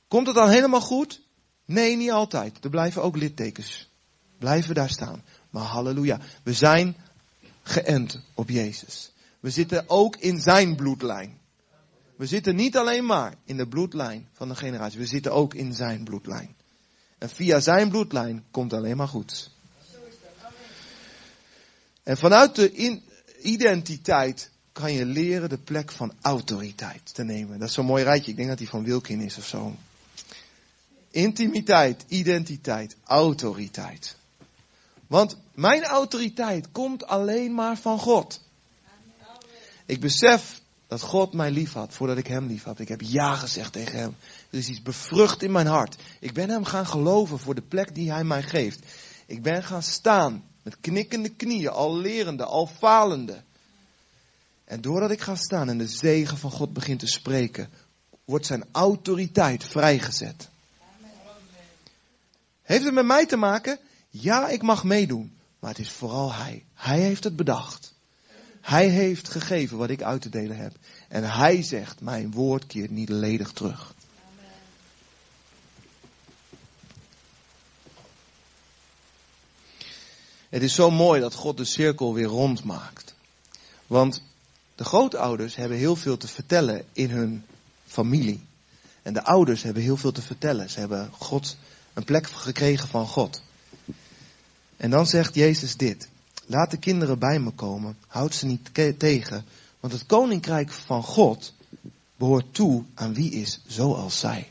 [0.07, 1.21] Komt het dan helemaal goed?
[1.65, 2.63] Nee, niet altijd.
[2.63, 3.89] Er blijven ook littekens.
[4.37, 5.23] Blijven daar staan.
[5.49, 6.19] Maar halleluja.
[6.43, 6.95] We zijn
[7.63, 9.11] geënt op Jezus.
[9.39, 11.37] We zitten ook in zijn bloedlijn.
[12.15, 14.99] We zitten niet alleen maar in de bloedlijn van de generatie.
[14.99, 16.55] We zitten ook in zijn bloedlijn.
[17.17, 19.51] En via zijn bloedlijn komt alleen maar goed.
[22.03, 22.99] En vanuit de
[23.41, 27.59] identiteit kan je leren de plek van autoriteit te nemen.
[27.59, 28.31] Dat is zo'n mooi rijtje.
[28.31, 29.75] Ik denk dat die van Wilkin is of zo.
[31.11, 34.15] Intimiteit, identiteit, autoriteit.
[35.09, 38.41] Want mijn autoriteit komt alleen maar van God.
[39.85, 42.79] Ik besef dat God mij lief had voordat ik hem lief had.
[42.79, 44.15] Ik heb ja gezegd tegen hem.
[44.49, 45.95] Er is iets bevrucht in mijn hart.
[46.19, 48.79] Ik ben hem gaan geloven voor de plek die hij mij geeft.
[49.25, 53.41] Ik ben gaan staan met knikkende knieën, al lerende, al falende.
[54.65, 57.69] En doordat ik ga staan en de zegen van God begint te spreken,
[58.25, 60.49] wordt zijn autoriteit vrijgezet.
[62.61, 63.79] Heeft het met mij te maken?
[64.09, 65.37] Ja, ik mag meedoen.
[65.59, 66.65] Maar het is vooral Hij.
[66.73, 67.93] Hij heeft het bedacht.
[68.61, 70.73] Hij heeft gegeven wat ik uit te delen heb.
[71.07, 73.93] En Hij zegt, mijn woord keert niet ledig terug.
[80.49, 83.15] Het is zo mooi dat God de cirkel weer rond maakt.
[83.87, 84.23] Want
[84.75, 87.45] de grootouders hebben heel veel te vertellen in hun
[87.85, 88.47] familie.
[89.01, 90.69] En de ouders hebben heel veel te vertellen.
[90.69, 91.57] Ze hebben God,
[91.93, 93.41] een plek gekregen van God.
[94.79, 96.07] En dan zegt Jezus dit.
[96.45, 97.97] Laat de kinderen bij me komen.
[98.07, 99.45] Houd ze niet tegen.
[99.79, 101.53] Want het koninkrijk van God
[102.15, 104.49] behoort toe aan wie is zoals zij.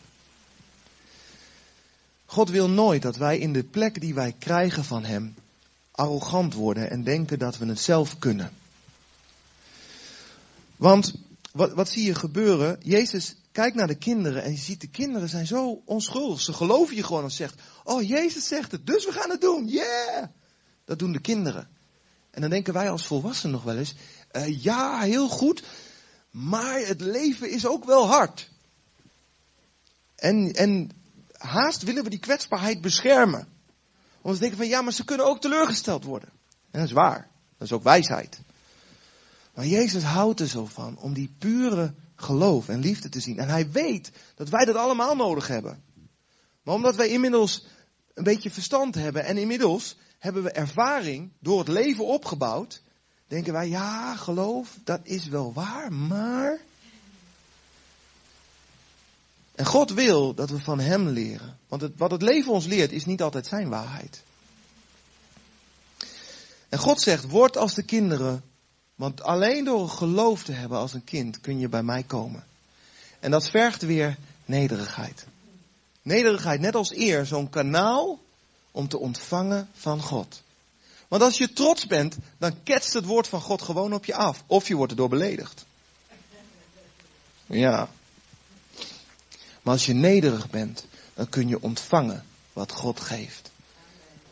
[2.26, 5.34] God wil nooit dat wij in de plek die wij krijgen van Hem
[5.90, 8.50] arrogant worden en denken dat we het zelf kunnen.
[10.76, 11.14] Want
[11.58, 12.76] wat, wat zie je gebeuren?
[12.82, 16.40] Jezus kijkt naar de kinderen en je ziet de kinderen zijn zo onschuldig.
[16.40, 19.68] Ze geloven je gewoon en zegt, oh Jezus zegt het, dus we gaan het doen,
[19.68, 20.24] yeah!
[20.84, 21.68] Dat doen de kinderen.
[22.30, 23.94] En dan denken wij als volwassenen nog wel eens,
[24.32, 25.62] uh, ja heel goed,
[26.30, 28.50] maar het leven is ook wel hard.
[30.14, 30.90] En, en
[31.32, 33.48] haast willen we die kwetsbaarheid beschermen.
[34.20, 36.28] Want we denken van ja, maar ze kunnen ook teleurgesteld worden.
[36.70, 37.28] En dat is waar.
[37.56, 38.40] Dat is ook wijsheid.
[39.58, 43.38] Maar Jezus houdt er zo van om die pure geloof en liefde te zien.
[43.38, 45.82] En hij weet dat wij dat allemaal nodig hebben.
[46.62, 47.66] Maar omdat wij inmiddels
[48.14, 52.82] een beetje verstand hebben en inmiddels hebben we ervaring door het leven opgebouwd,
[53.26, 56.58] denken wij ja, geloof, dat is wel waar, maar.
[59.54, 61.58] En God wil dat we van Hem leren.
[61.68, 64.22] Want wat het leven ons leert is niet altijd Zijn waarheid.
[66.68, 68.42] En God zegt, word als de kinderen
[68.98, 72.44] want alleen door geloof te hebben als een kind kun je bij mij komen.
[73.20, 75.26] En dat vergt weer nederigheid.
[76.02, 78.18] Nederigheid, net als eer, zo'n kanaal
[78.70, 80.42] om te ontvangen van God.
[81.08, 84.42] Want als je trots bent, dan ketst het woord van God gewoon op je af.
[84.46, 85.64] Of je wordt erdoor beledigd.
[87.46, 87.88] Ja.
[89.62, 93.50] Maar als je nederig bent, dan kun je ontvangen wat God geeft.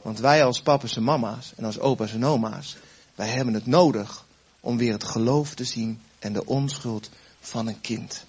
[0.02, 2.76] Want wij als papa's en mama's en als opa's en oma's,
[3.14, 4.25] wij hebben het nodig
[4.66, 7.10] om weer het geloof te zien en de onschuld
[7.40, 8.24] van een kind.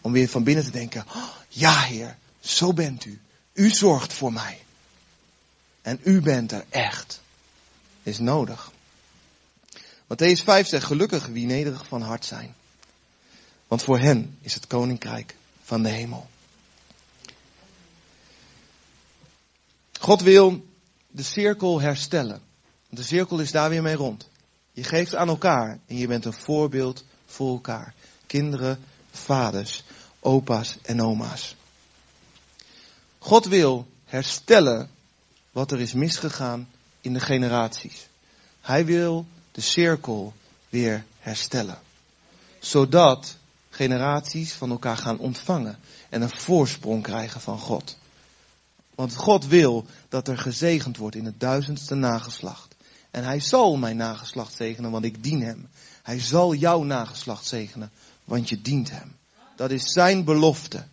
[0.00, 3.20] Om weer van binnen te denken, oh, ja Heer, zo bent u.
[3.52, 4.64] U zorgt voor mij.
[5.82, 7.20] En u bent er echt.
[8.02, 8.72] Is nodig.
[10.04, 12.54] Matthäus 5 zegt, gelukkig wie nederig van hart zijn.
[13.68, 16.28] Want voor hen is het koninkrijk van de hemel.
[20.00, 20.66] God wil
[21.08, 22.42] de cirkel herstellen.
[22.88, 24.30] De cirkel is daar weer mee rond.
[24.72, 27.94] Je geeft aan elkaar en je bent een voorbeeld voor elkaar.
[28.26, 29.82] Kinderen, vaders,
[30.20, 31.56] opa's en oma's.
[33.18, 34.90] God wil herstellen
[35.50, 36.68] wat er is misgegaan
[37.00, 38.08] in de generaties.
[38.60, 40.32] Hij wil de cirkel
[40.68, 41.78] weer herstellen.
[42.58, 43.36] Zodat
[43.70, 47.96] generaties van elkaar gaan ontvangen en een voorsprong krijgen van God.
[48.94, 52.71] Want God wil dat er gezegend wordt in het duizendste nageslacht.
[53.12, 55.68] En hij zal mijn nageslacht zegenen, want ik dien hem.
[56.02, 57.90] Hij zal jouw nageslacht zegenen,
[58.24, 59.16] want je dient hem.
[59.56, 60.84] Dat is zijn belofte.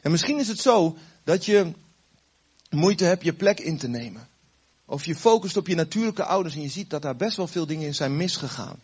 [0.00, 1.72] En misschien is het zo dat je
[2.70, 4.28] moeite hebt je plek in te nemen.
[4.84, 7.66] Of je focust op je natuurlijke ouders en je ziet dat daar best wel veel
[7.66, 8.80] dingen in zijn misgegaan.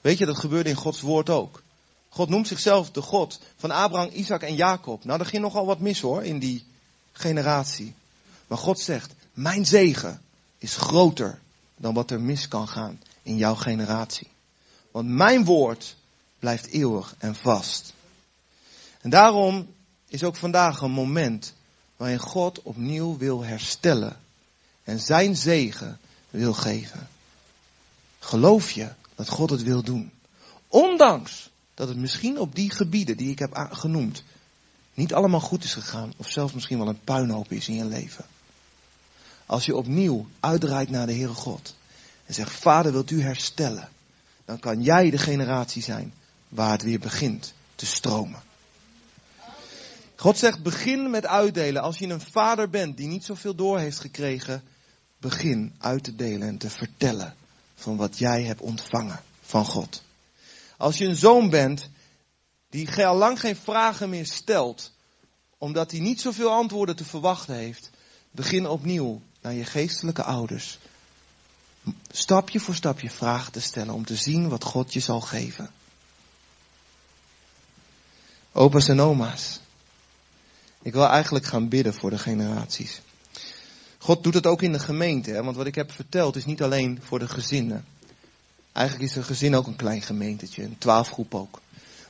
[0.00, 1.62] Weet je, dat gebeurde in Gods woord ook.
[2.08, 5.04] God noemt zichzelf de God van Abraham, Isaac en Jacob.
[5.04, 6.64] Nou, er ging nogal wat mis hoor in die
[7.12, 7.94] generatie.
[8.46, 10.20] Maar God zegt, mijn zegen
[10.66, 11.38] is groter
[11.76, 14.28] dan wat er mis kan gaan in jouw generatie.
[14.90, 15.96] Want mijn woord
[16.38, 17.92] blijft eeuwig en vast.
[19.00, 19.74] En daarom
[20.08, 21.54] is ook vandaag een moment
[21.96, 24.16] waarin God opnieuw wil herstellen
[24.84, 25.98] en zijn zegen
[26.30, 27.08] wil geven.
[28.18, 30.10] Geloof je dat God het wil doen?
[30.68, 34.22] Ondanks dat het misschien op die gebieden die ik heb genoemd
[34.94, 38.24] niet allemaal goed is gegaan of zelfs misschien wel een puinhoop is in je leven.
[39.46, 41.74] Als je opnieuw uitdraait naar de Heere God.
[42.24, 43.88] En zegt, Vader wilt u herstellen.
[44.44, 46.14] dan kan jij de generatie zijn
[46.48, 48.42] waar het weer begint te stromen.
[50.16, 51.82] God zegt, begin met uitdelen.
[51.82, 54.62] Als je een vader bent die niet zoveel door heeft gekregen,
[55.18, 57.34] begin uit te delen en te vertellen
[57.74, 60.02] van wat jij hebt ontvangen van God.
[60.76, 61.90] Als je een zoon bent
[62.70, 64.92] die al lang geen vragen meer stelt,
[65.58, 67.90] omdat hij niet zoveel antwoorden te verwachten heeft,
[68.30, 70.78] begin opnieuw naar je geestelijke ouders.
[72.10, 75.70] Stapje voor stapje vragen te stellen om te zien wat God je zal geven.
[78.52, 79.60] Opa's en oma's.
[80.82, 83.00] Ik wil eigenlijk gaan bidden voor de generaties.
[83.98, 85.42] God doet het ook in de gemeente, hè?
[85.42, 87.84] want wat ik heb verteld is niet alleen voor de gezinnen.
[88.72, 91.60] Eigenlijk is een gezin ook een klein gemeentetje, een twaalfgroep ook.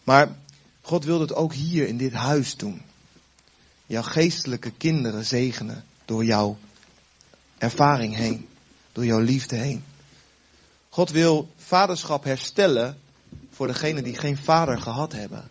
[0.04, 0.36] Maar
[0.80, 2.82] God wil het ook hier in dit huis doen.
[3.86, 6.58] Jouw geestelijke kinderen zegenen door jouw
[7.58, 8.48] ervaring heen,
[8.92, 9.84] door jouw liefde heen.
[10.88, 12.98] God wil vaderschap herstellen
[13.50, 15.48] voor degenen die geen vader gehad hebben.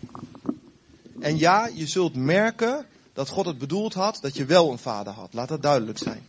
[1.19, 5.13] En ja, je zult merken dat God het bedoeld had dat je wel een vader
[5.13, 5.33] had.
[5.33, 6.27] Laat dat duidelijk zijn.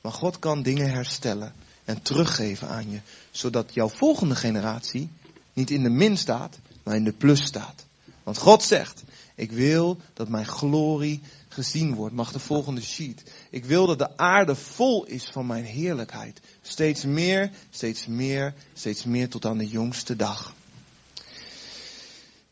[0.00, 1.52] Maar God kan dingen herstellen
[1.84, 3.00] en teruggeven aan je,
[3.30, 5.10] zodat jouw volgende generatie
[5.52, 7.84] niet in de min staat, maar in de plus staat.
[8.22, 9.02] Want God zegt,
[9.34, 11.20] ik wil dat mijn glorie
[11.54, 12.14] gezien wordt.
[12.14, 13.22] Mag de volgende sheet.
[13.50, 16.40] Ik wil dat de aarde vol is van mijn heerlijkheid.
[16.62, 20.54] Steeds meer, steeds meer, steeds meer tot aan de jongste dag.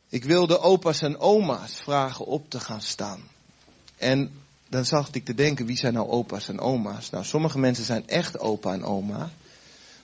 [0.09, 3.21] Ik wil de opa's en oma's vragen op te gaan staan.
[3.97, 4.31] En
[4.69, 7.11] dan zag ik te denken, wie zijn nou opa's en oma's?
[7.11, 9.31] Nou, sommige mensen zijn echt opa en oma.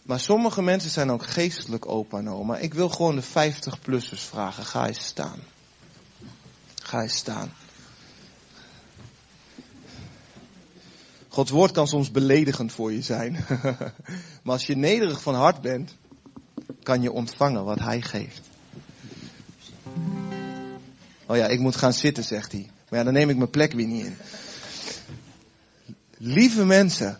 [0.02, 2.56] Maar sommige mensen zijn ook geestelijk opa en oma.
[2.58, 5.38] Ik wil gewoon de 50-plussers vragen, ga eens staan.
[6.82, 7.52] Ga eens staan.
[11.38, 13.32] Gods woord kan soms beledigend voor je zijn.
[14.42, 15.94] maar als je nederig van hart bent,
[16.82, 18.40] kan je ontvangen wat hij geeft.
[21.26, 22.70] Oh ja, ik moet gaan zitten, zegt hij.
[22.88, 24.16] Maar ja, dan neem ik mijn plek weer niet in.
[26.16, 27.18] Lieve mensen,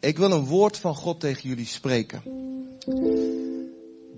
[0.00, 2.22] ik wil een woord van God tegen jullie spreken.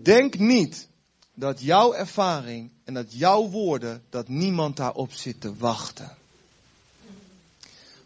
[0.02, 0.88] Denk niet
[1.34, 6.16] dat jouw ervaring en dat jouw woorden, dat niemand daarop zit te wachten.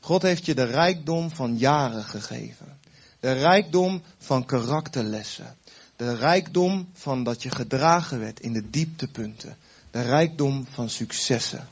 [0.05, 2.79] God heeft je de rijkdom van jaren gegeven.
[3.21, 5.57] De rijkdom van karakterlessen.
[5.97, 9.57] De rijkdom van dat je gedragen werd in de dieptepunten.
[9.91, 11.69] De rijkdom van successen.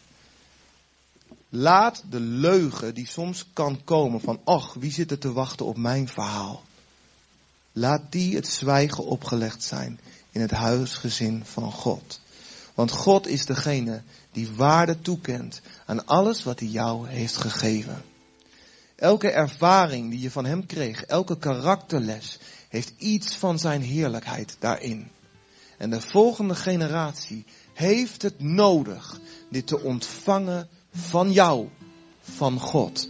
[1.49, 5.77] Laat de leugen die soms kan komen van, ach, wie zit er te wachten op
[5.77, 6.63] mijn verhaal?
[7.73, 10.01] Laat die het zwijgen opgelegd zijn
[10.31, 12.21] in het huisgezin van God.
[12.75, 14.03] Want God is degene
[14.33, 18.03] die waarde toekent aan alles wat hij jou heeft gegeven.
[19.01, 22.39] Elke ervaring die je van hem kreeg, elke karakterles,
[22.69, 25.11] heeft iets van zijn heerlijkheid daarin.
[25.79, 29.21] En de volgende generatie heeft het nodig
[29.51, 31.69] dit te ontvangen van jou,
[32.21, 33.09] van God.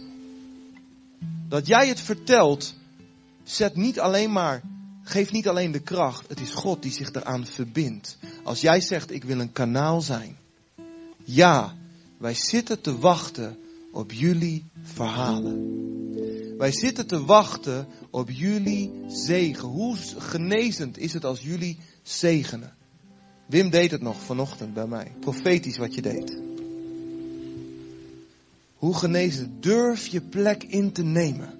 [1.47, 2.73] Dat jij het vertelt,
[3.43, 4.61] zet niet alleen maar,
[5.03, 8.17] geeft niet alleen de kracht, het is God die zich eraan verbindt.
[8.43, 10.37] Als jij zegt, ik wil een kanaal zijn.
[11.23, 11.75] Ja,
[12.17, 13.60] wij zitten te wachten
[13.91, 15.79] op jullie verhalen.
[16.57, 19.67] Wij zitten te wachten op jullie zegen.
[19.67, 22.73] Hoe genezend is het als jullie zegenen?
[23.45, 25.11] Wim deed het nog vanochtend bij mij.
[25.19, 26.39] Profetisch wat je deed.
[28.75, 31.59] Hoe genezen durf je plek in te nemen.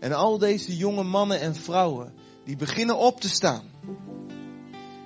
[0.00, 2.12] En al deze jonge mannen en vrouwen
[2.44, 3.64] die beginnen op te staan.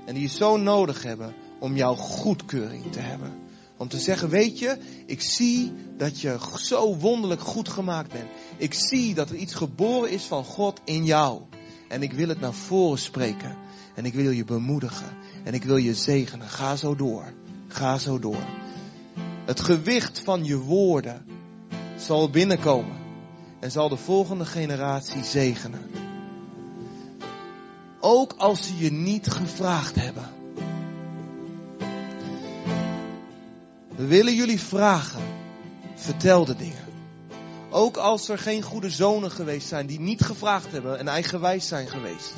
[0.07, 3.47] En die je zo nodig hebben om jouw goedkeuring te hebben.
[3.79, 8.29] Om te zeggen, weet je, ik zie dat je zo wonderlijk goed gemaakt bent.
[8.57, 11.43] Ik zie dat er iets geboren is van God in jou.
[11.89, 13.57] En ik wil het naar voren spreken.
[13.95, 15.16] En ik wil je bemoedigen.
[15.45, 16.49] En ik wil je zegenen.
[16.49, 17.33] Ga zo door.
[17.68, 18.47] Ga zo door.
[19.45, 21.24] Het gewicht van je woorden
[21.97, 22.97] zal binnenkomen.
[23.61, 25.91] En zal de volgende generatie zegenen.
[28.01, 30.38] Ook als ze je niet gevraagd hebben.
[33.99, 35.22] We willen jullie vragen.
[35.94, 36.86] Vertel de dingen.
[37.70, 41.88] Ook als er geen goede zonen geweest zijn die niet gevraagd hebben en eigenwijs zijn
[41.88, 42.34] geweest.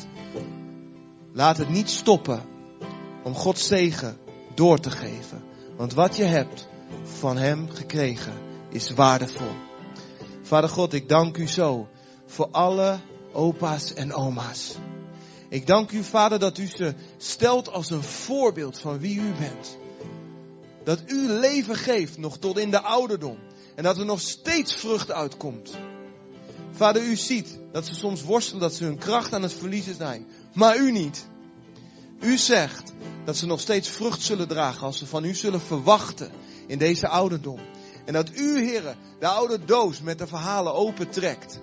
[1.33, 2.43] Laat het niet stoppen
[3.23, 4.19] om Gods zegen
[4.55, 5.43] door te geven.
[5.77, 6.69] Want wat je hebt
[7.03, 8.35] van Hem gekregen
[8.71, 9.55] is waardevol.
[10.43, 11.89] Vader God, ik dank u zo
[12.27, 12.99] voor alle
[13.33, 14.75] opa's en oma's.
[15.49, 19.79] Ik dank u, Vader, dat u ze stelt als een voorbeeld van wie u bent.
[20.85, 23.39] Dat u leven geeft nog tot in de ouderdom.
[23.75, 25.71] En dat er nog steeds vrucht uitkomt.
[26.73, 30.27] Vader, u ziet dat ze soms worstelen, dat ze hun kracht aan het verliezen zijn.
[30.53, 31.27] Maar u niet.
[32.21, 32.93] U zegt
[33.25, 36.31] dat ze nog steeds vrucht zullen dragen als ze van u zullen verwachten
[36.67, 37.61] in deze ouderdom.
[38.05, 41.61] En dat u, heren, de oude doos met de verhalen opentrekt.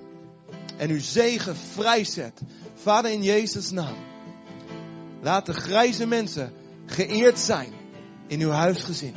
[0.78, 2.42] En uw zegen vrijzet.
[2.74, 3.98] Vader in Jezus' naam.
[5.22, 6.54] Laat de grijze mensen
[6.86, 7.77] geëerd zijn
[8.28, 9.16] in uw huisgezin.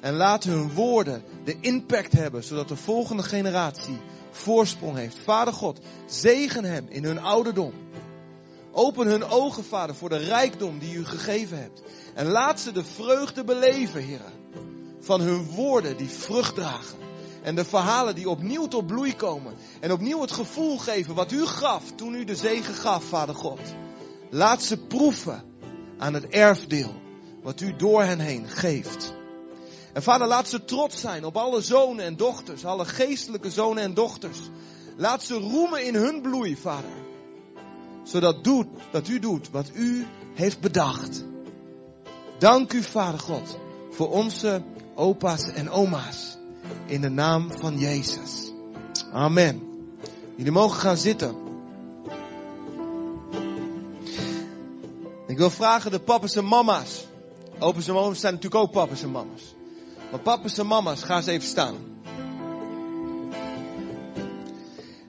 [0.00, 3.98] En laat hun woorden de impact hebben, zodat de volgende generatie
[4.30, 5.16] voorsprong heeft.
[5.24, 7.72] Vader God, zegen hem in hun ouderdom.
[8.72, 11.82] Open hun ogen, Vader, voor de rijkdom die u gegeven hebt.
[12.14, 14.32] En laat ze de vreugde beleven, heren.
[15.00, 16.98] Van hun woorden die vrucht dragen.
[17.42, 19.54] En de verhalen die opnieuw tot bloei komen.
[19.80, 23.60] En opnieuw het gevoel geven wat u gaf toen u de zegen gaf, Vader God.
[24.30, 25.42] Laat ze proeven
[25.98, 26.94] aan het erfdeel
[27.42, 29.14] wat u door hen heen geeft.
[29.92, 33.94] En vader, laat ze trots zijn op alle zonen en dochters, alle geestelijke zonen en
[33.94, 34.38] dochters.
[34.96, 36.90] Laat ze roemen in hun bloei, vader.
[38.02, 41.24] Zodat doet, dat u doet wat u heeft bedacht.
[42.38, 43.58] Dank u, Vader God,
[43.90, 44.62] voor onze
[44.94, 46.36] opa's en oma's.
[46.86, 48.52] In de naam van Jezus.
[49.12, 49.62] Amen.
[50.36, 51.36] Jullie mogen gaan zitten.
[55.26, 57.07] Ik wil vragen de papa's en mama's.
[57.58, 59.54] Opa's en mama's zijn natuurlijk ook papa's en mama's.
[60.10, 61.76] Maar papa's en mama's, ga eens even staan.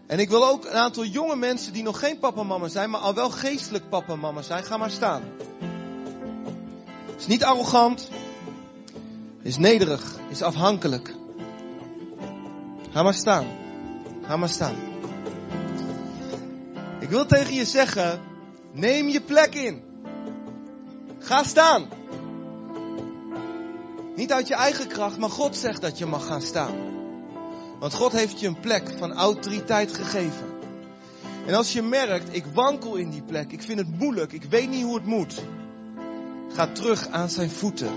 [0.08, 2.90] En ik wil ook een aantal jonge mensen die nog geen papa en mama zijn,
[2.90, 5.24] maar al wel geestelijk papa en mama zijn, ga maar staan.
[7.18, 8.10] Is niet arrogant,
[9.42, 11.16] is nederig, is afhankelijk.
[12.92, 13.46] Ga maar staan.
[14.22, 14.76] Ga maar staan.
[17.00, 18.22] Ik wil tegen je zeggen,
[18.72, 19.84] neem je plek in.
[21.20, 21.99] Ga staan.
[24.20, 26.76] Niet uit je eigen kracht, maar God zegt dat je mag gaan staan.
[27.80, 30.48] Want God heeft je een plek van autoriteit gegeven.
[31.46, 34.70] En als je merkt, ik wankel in die plek, ik vind het moeilijk, ik weet
[34.70, 35.44] niet hoe het moet.
[36.54, 37.92] Ga terug aan zijn voeten.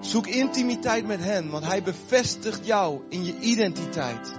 [0.00, 4.32] Zoek intimiteit met hen, want hij bevestigt jou in je identiteit.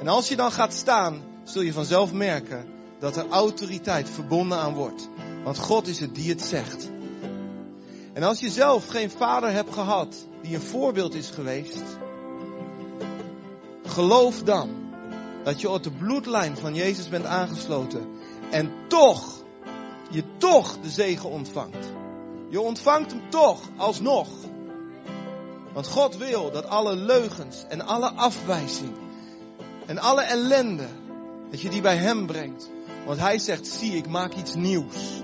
[0.00, 2.66] En als je dan gaat staan, zul je vanzelf merken
[2.98, 5.08] dat er autoriteit verbonden aan wordt.
[5.44, 6.90] Want God is het die het zegt.
[8.12, 11.82] En als je zelf geen vader hebt gehad die een voorbeeld is geweest,
[13.84, 14.70] geloof dan
[15.44, 18.06] dat je op de bloedlijn van Jezus bent aangesloten
[18.50, 19.42] en toch,
[20.10, 21.92] je toch de zegen ontvangt.
[22.50, 24.28] Je ontvangt hem toch, alsnog.
[25.72, 28.96] Want God wil dat alle leugens en alle afwijzing
[29.86, 30.86] en alle ellende,
[31.50, 32.70] dat je die bij Hem brengt.
[33.06, 35.22] Want Hij zegt, zie, ik maak iets nieuws.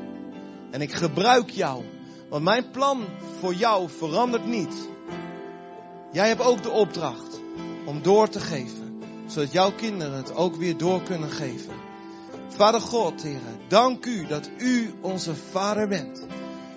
[0.71, 1.85] En ik gebruik jou.
[2.29, 3.05] Want mijn plan
[3.41, 4.89] voor jou verandert niet.
[6.13, 7.41] Jij hebt ook de opdracht
[7.87, 9.03] om door te geven.
[9.27, 11.73] Zodat jouw kinderen het ook weer door kunnen geven.
[12.49, 16.27] Vader God, heren, dank u dat u onze vader bent.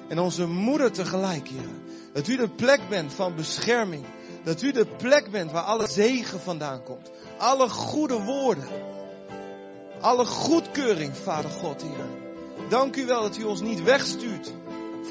[0.08, 1.84] En onze moeder tegelijk, heren.
[2.14, 4.06] Dat u de plek bent van bescherming.
[4.44, 7.12] Dat u de plek bent waar alle zegen vandaan komt.
[7.38, 8.68] Alle goede woorden.
[10.02, 12.06] Alle goedkeuring, Vader God, Heer.
[12.70, 14.52] Dank u wel dat u ons niet wegstuurt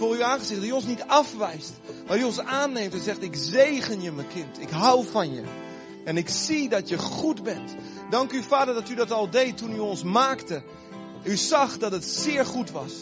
[0.01, 0.65] voor uw aangezicht.
[0.65, 1.73] U ons niet afwijst.
[2.07, 4.61] Maar u ons aanneemt en zegt, ik zegen je, mijn kind.
[4.61, 5.43] Ik hou van je.
[6.05, 7.75] En ik zie dat je goed bent.
[8.11, 10.63] Dank u, Vader, dat u dat al deed toen u ons maakte.
[11.23, 12.93] U zag dat het zeer goed was.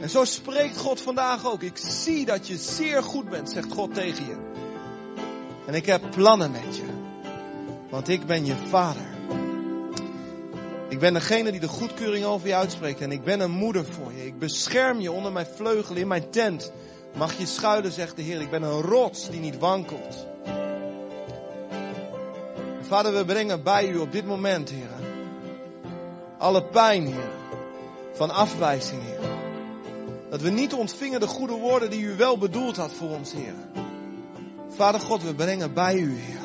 [0.00, 1.62] En zo spreekt God vandaag ook.
[1.62, 4.36] Ik zie dat je zeer goed bent, zegt God tegen je.
[5.66, 6.86] En ik heb plannen met je.
[7.90, 9.19] Want ik ben je vader.
[10.90, 13.00] Ik ben degene die de goedkeuring over je uitspreekt.
[13.00, 14.26] En ik ben een moeder voor je.
[14.26, 16.72] Ik bescherm je onder mijn vleugel in mijn tent.
[17.16, 18.40] Mag je schuilen, zegt de Heer.
[18.40, 20.26] Ik ben een rots die niet wankelt.
[22.80, 24.88] Vader, we brengen bij u op dit moment, Heer.
[26.38, 27.30] Alle pijn, Heer.
[28.12, 29.30] Van afwijzing, Heer.
[30.30, 33.54] Dat we niet ontvingen de goede woorden die u wel bedoeld had voor ons, Heer.
[34.68, 36.40] Vader God, we brengen bij u, Heer.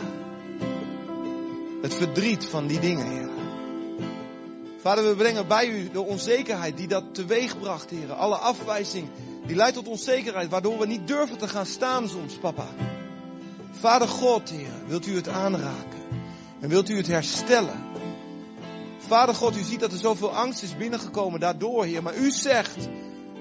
[1.82, 3.35] Het verdriet van die dingen, Heer.
[4.86, 8.14] Vader, we brengen bij u de onzekerheid die dat teweegbracht, Heer.
[8.14, 9.10] Alle afwijzing
[9.46, 12.68] die leidt tot onzekerheid, waardoor we niet durven te gaan staan soms, papa.
[13.72, 16.00] Vader God, Heer, wilt u het aanraken
[16.60, 17.84] en wilt u het herstellen?
[18.98, 22.04] Vader God, u ziet dat er zoveel angst is binnengekomen daardoor, Heer.
[22.04, 22.88] Maar u zegt,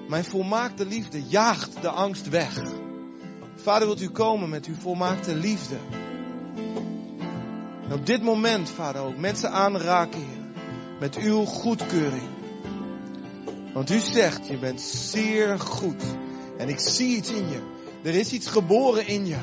[0.08, 2.62] mijn volmaakte liefde jaagt de angst weg.
[3.56, 5.76] Vader, wilt u komen met uw volmaakte liefde?
[7.88, 10.43] En op dit moment, Vader, ook mensen aanraken, Heer,
[11.04, 12.28] met uw goedkeuring.
[13.72, 16.02] Want u zegt, je bent zeer goed.
[16.58, 17.60] En ik zie iets in je.
[18.02, 19.38] Er is iets geboren in je.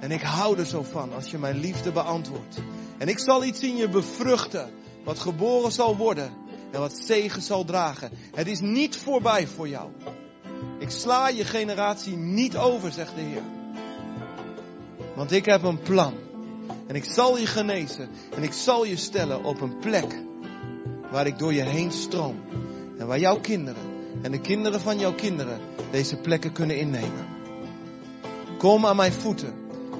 [0.00, 2.56] En ik hou er zo van als je mijn liefde beantwoordt.
[2.98, 4.70] En ik zal iets in je bevruchten,
[5.04, 6.32] wat geboren zal worden.
[6.72, 8.10] en wat zegen zal dragen.
[8.34, 9.90] Het is niet voorbij voor jou.
[10.78, 13.42] Ik sla je generatie niet over, zegt de Heer.
[15.14, 16.14] Want ik heb een plan.
[16.86, 18.08] En ik zal je genezen.
[18.36, 20.24] En ik zal je stellen op een plek
[21.16, 22.40] waar ik door je heen stroom.
[22.98, 23.82] En waar jouw kinderen
[24.22, 25.60] en de kinderen van jouw kinderen
[25.90, 27.26] deze plekken kunnen innemen.
[28.58, 29.54] Kom aan mijn voeten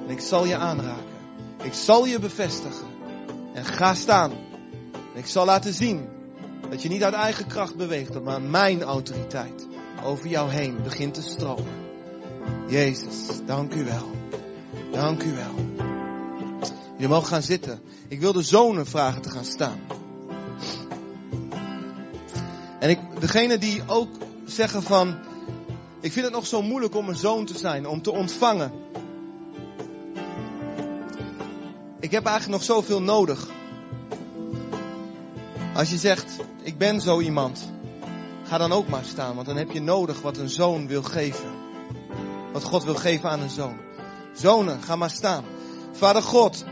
[0.05, 1.15] en ik zal je aanraken.
[1.63, 2.87] Ik zal je bevestigen.
[3.53, 4.31] En ga staan.
[4.91, 6.07] En ik zal laten zien
[6.69, 9.67] dat je niet uit eigen kracht beweegt, maar mijn autoriteit
[10.03, 11.73] over jou heen begint te stromen.
[12.67, 14.11] Jezus, dank u wel.
[14.91, 15.55] Dank u wel.
[16.97, 17.79] Je mag gaan zitten.
[18.07, 19.79] Ik wil de zonen vragen te gaan staan.
[22.79, 24.09] En ik, degene die ook
[24.45, 25.15] zeggen van,
[25.99, 28.71] ik vind het nog zo moeilijk om een zoon te zijn, om te ontvangen.
[31.99, 33.47] Ik heb eigenlijk nog zoveel nodig.
[35.75, 37.71] Als je zegt, ik ben zo iemand,
[38.43, 41.49] ga dan ook maar staan, want dan heb je nodig wat een zoon wil geven.
[42.53, 43.77] Wat God wil geven aan een zoon.
[44.33, 45.43] Zonen, ga maar staan.
[45.91, 46.65] Vader God,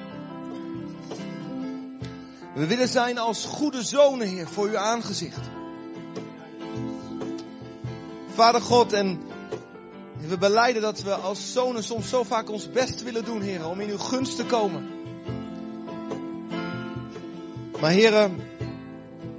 [2.54, 5.50] we willen zijn als goede zonen, Heer, voor uw aangezicht.
[8.36, 9.20] Vader God, en
[10.20, 13.80] we beleiden dat we als zonen soms zo vaak ons best willen doen, Heer, om
[13.80, 14.88] in uw gunst te komen.
[17.80, 18.30] Maar Heer,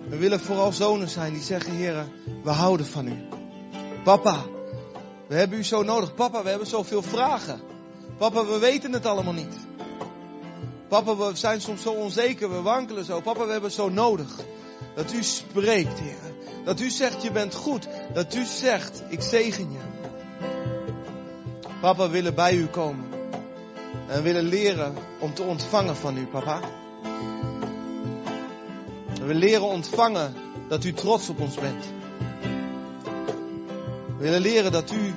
[0.08, 2.06] we willen vooral zonen zijn die zeggen, Heer,
[2.42, 3.28] we houden van u.
[4.04, 4.44] Papa,
[5.26, 6.14] we hebben u zo nodig.
[6.14, 7.60] Papa, we hebben zoveel vragen.
[8.18, 9.56] Papa, we weten het allemaal niet.
[10.88, 13.20] Papa, we zijn soms zo onzeker, we wankelen zo.
[13.20, 14.44] Papa, we hebben zo nodig.
[14.94, 16.34] Dat u spreekt, Heer.
[16.64, 17.88] Dat u zegt, je bent goed.
[18.12, 19.78] Dat u zegt, ik zegen je.
[21.80, 23.04] Papa, we willen bij u komen.
[24.08, 26.60] En willen leren om te ontvangen van u, papa.
[29.22, 30.34] We leren ontvangen
[30.68, 31.84] dat u trots op ons bent.
[34.16, 35.14] We willen leren dat u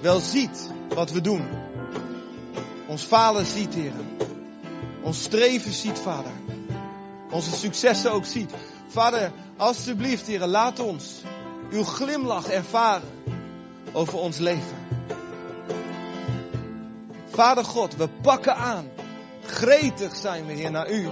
[0.00, 1.48] wel ziet wat we doen.
[2.86, 3.92] Ons falen ziet, Heer.
[5.02, 6.32] Ons streven ziet, Vader.
[7.30, 8.50] Onze successen ook ziet.
[8.90, 11.22] Vader, alstublieft, Heer, laat ons
[11.70, 13.08] uw glimlach ervaren
[13.92, 14.76] over ons leven.
[17.26, 18.88] Vader God, we pakken aan.
[19.46, 21.08] Gretig zijn we, Heer, naar u.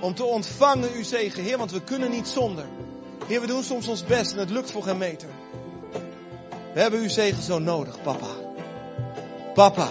[0.00, 2.64] Om te ontvangen uw zegen, Heer, want we kunnen niet zonder.
[3.26, 5.28] Heer, we doen soms ons best en het lukt voor geen meter.
[6.74, 8.28] We hebben uw zegen zo nodig, papa.
[9.54, 9.88] Papa.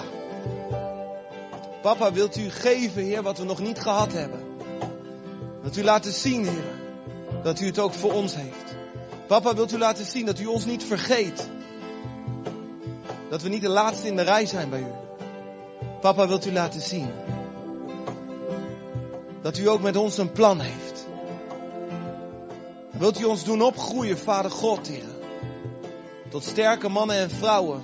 [1.82, 4.51] Papa, wilt u geven, Heer, wat we nog niet gehad hebben?
[5.62, 6.80] Wilt u laten zien, Heer,
[7.44, 8.76] dat u het ook voor ons heeft?
[9.28, 11.50] Papa, wilt u laten zien dat u ons niet vergeet?
[13.30, 14.92] Dat we niet de laatste in de rij zijn bij u.
[16.02, 17.10] Papa, wilt u laten zien
[19.42, 21.08] dat u ook met ons een plan heeft?
[22.92, 25.10] Wilt u ons doen opgroeien, Vader God, Heer?
[26.30, 27.82] Tot sterke mannen en vrouwen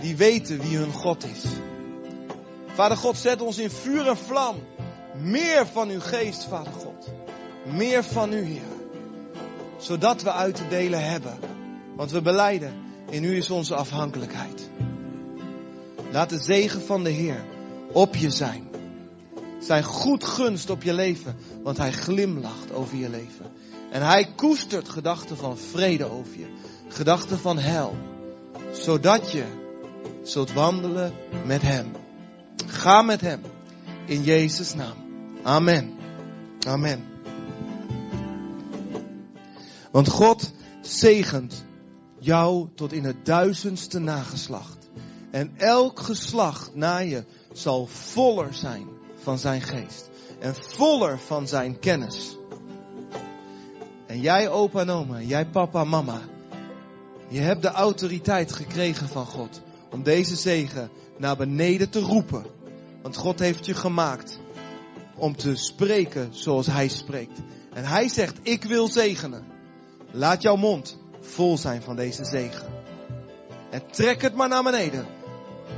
[0.00, 1.42] die weten wie hun God is.
[2.74, 4.56] Vader God, zet ons in vuur en vlam.
[5.20, 7.10] Meer van uw geest, Vader God.
[7.64, 8.62] Meer van u, Heer.
[9.78, 11.38] Zodat we uit te delen hebben.
[11.96, 12.74] Want we beleiden,
[13.10, 14.70] in u is onze afhankelijkheid.
[16.10, 17.44] Laat de zegen van de Heer
[17.92, 18.68] op je zijn.
[19.60, 23.46] Zijn goed gunst op je leven, want hij glimlacht over je leven.
[23.90, 26.46] En hij koestert gedachten van vrede over je.
[26.88, 27.96] Gedachten van hel.
[28.72, 29.44] Zodat je
[30.22, 31.12] zult wandelen
[31.44, 31.92] met hem.
[32.66, 33.40] Ga met hem.
[34.06, 34.96] In Jezus' naam.
[35.42, 35.92] Amen.
[36.66, 37.04] Amen.
[39.90, 41.64] Want God zegent
[42.18, 44.88] jou tot in het duizendste nageslacht.
[45.30, 48.86] En elk geslacht na je zal voller zijn
[49.22, 50.10] van zijn geest.
[50.38, 52.36] En voller van zijn kennis.
[54.06, 56.20] En jij opa en oma, jij papa mama.
[57.28, 59.60] Je hebt de autoriteit gekregen van God.
[59.90, 62.44] Om deze zegen naar beneden te roepen.
[63.02, 64.38] Want God heeft je gemaakt
[65.16, 67.38] om te spreken zoals Hij spreekt.
[67.72, 69.44] En Hij zegt, ik wil zegenen.
[70.10, 72.66] Laat jouw mond vol zijn van deze zegen.
[73.70, 75.06] En trek het maar naar beneden.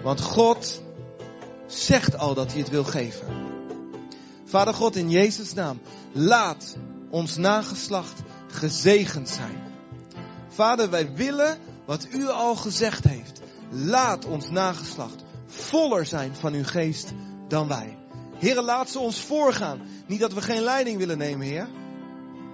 [0.03, 0.83] Want God
[1.67, 3.27] zegt al dat hij het wil geven.
[4.45, 5.81] Vader God, in Jezus' naam,
[6.13, 6.77] laat
[7.11, 9.63] ons nageslacht gezegend zijn.
[10.49, 13.41] Vader, wij willen wat u al gezegd heeft.
[13.71, 15.25] Laat ons nageslacht
[15.55, 17.13] voller zijn van uw geest
[17.49, 17.97] dan wij.
[18.39, 19.81] Heren, laat ze ons voorgaan.
[20.07, 21.69] Niet dat we geen leiding willen nemen, Heer.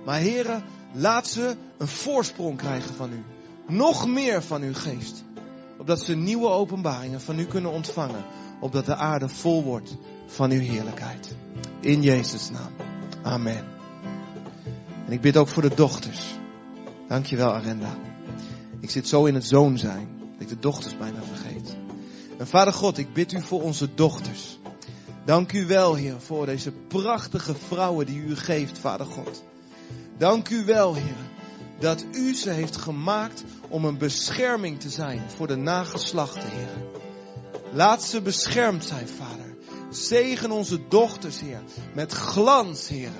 [0.05, 3.25] Maar heren, laat ze een voorsprong krijgen van u.
[3.69, 5.25] Nog meer van uw geest.
[5.79, 8.25] Opdat ze nieuwe openbaringen van u kunnen ontvangen.
[8.61, 9.97] Opdat de aarde vol wordt
[10.27, 11.35] van uw heerlijkheid.
[11.81, 12.73] In Jezus' naam.
[13.23, 13.65] Amen.
[15.07, 16.39] En ik bid ook voor de dochters.
[17.09, 17.97] Dankjewel, Arenda.
[18.81, 21.19] Ik zit zo in het zoon zijn, dat ik de dochters bijna.
[22.41, 24.59] En Vader God, ik bid u voor onze dochters.
[25.25, 29.43] Dank u wel, Heer, voor deze prachtige vrouwen die u geeft, Vader God.
[30.19, 31.17] Dank u wel, Heer,
[31.79, 36.87] dat u ze heeft gemaakt om een bescherming te zijn voor de nageslachten, Heer.
[37.73, 39.57] Laat ze beschermd zijn, Vader.
[39.91, 41.63] Zegen onze dochters, Heer,
[41.95, 43.13] met glans, Heer.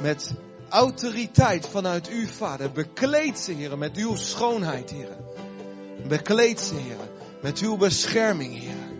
[0.00, 0.34] Met
[0.68, 2.72] autoriteit vanuit u, Vader.
[2.72, 5.16] Bekleed ze, Heer, met uw schoonheid, Heer.
[6.08, 8.96] Bekleed ze, Heer, met uw bescherming, Heer.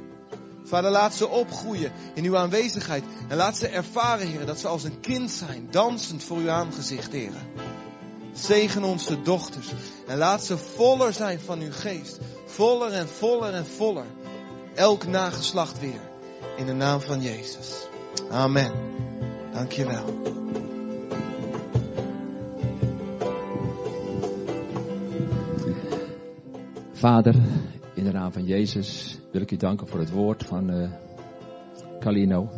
[0.65, 3.05] Vader, laat ze opgroeien in uw aanwezigheid.
[3.29, 7.13] En laat ze ervaren, Heer, dat ze als een kind zijn, dansend voor uw aangezicht,
[7.13, 7.33] Heer.
[8.33, 9.73] Zegen onze dochters.
[10.07, 12.19] En laat ze voller zijn van uw geest.
[12.47, 14.07] Voller en voller en voller.
[14.75, 16.01] Elk nageslacht weer.
[16.57, 17.87] In de naam van Jezus.
[18.31, 18.73] Amen.
[19.53, 20.05] Dankjewel.
[26.93, 27.35] Vader,
[27.99, 30.91] in de naam van Jezus wil ik u danken voor het woord van uh,
[32.01, 32.51] Calino.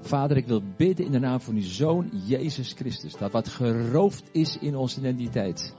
[0.00, 3.16] Vader, ik wil bidden in de naam van uw Zoon Jezus Christus.
[3.16, 5.74] Dat wat geroofd is in onze identiteit.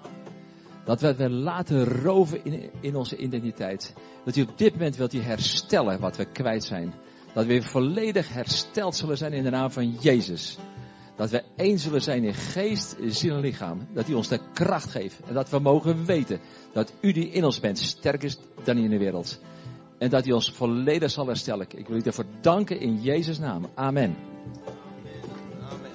[0.86, 3.94] Dat we het laten roven in, in onze identiteit.
[4.26, 6.94] Dat u op dit moment wilt u herstellen wat we kwijt zijn.
[7.34, 10.58] Dat we weer volledig hersteld zullen zijn in de naam van Jezus.
[11.20, 13.88] Dat we één zullen zijn in geest, ziel en lichaam.
[13.94, 15.20] Dat u ons de kracht geeft.
[15.28, 16.40] En dat we mogen weten
[16.74, 19.40] dat u die in ons bent sterker is dan in de wereld.
[19.98, 21.68] En dat u ons volledig zal herstellen.
[21.76, 23.70] Ik wil u daarvoor danken in Jezus' naam.
[23.76, 24.16] Amen.
[25.70, 25.92] Amen.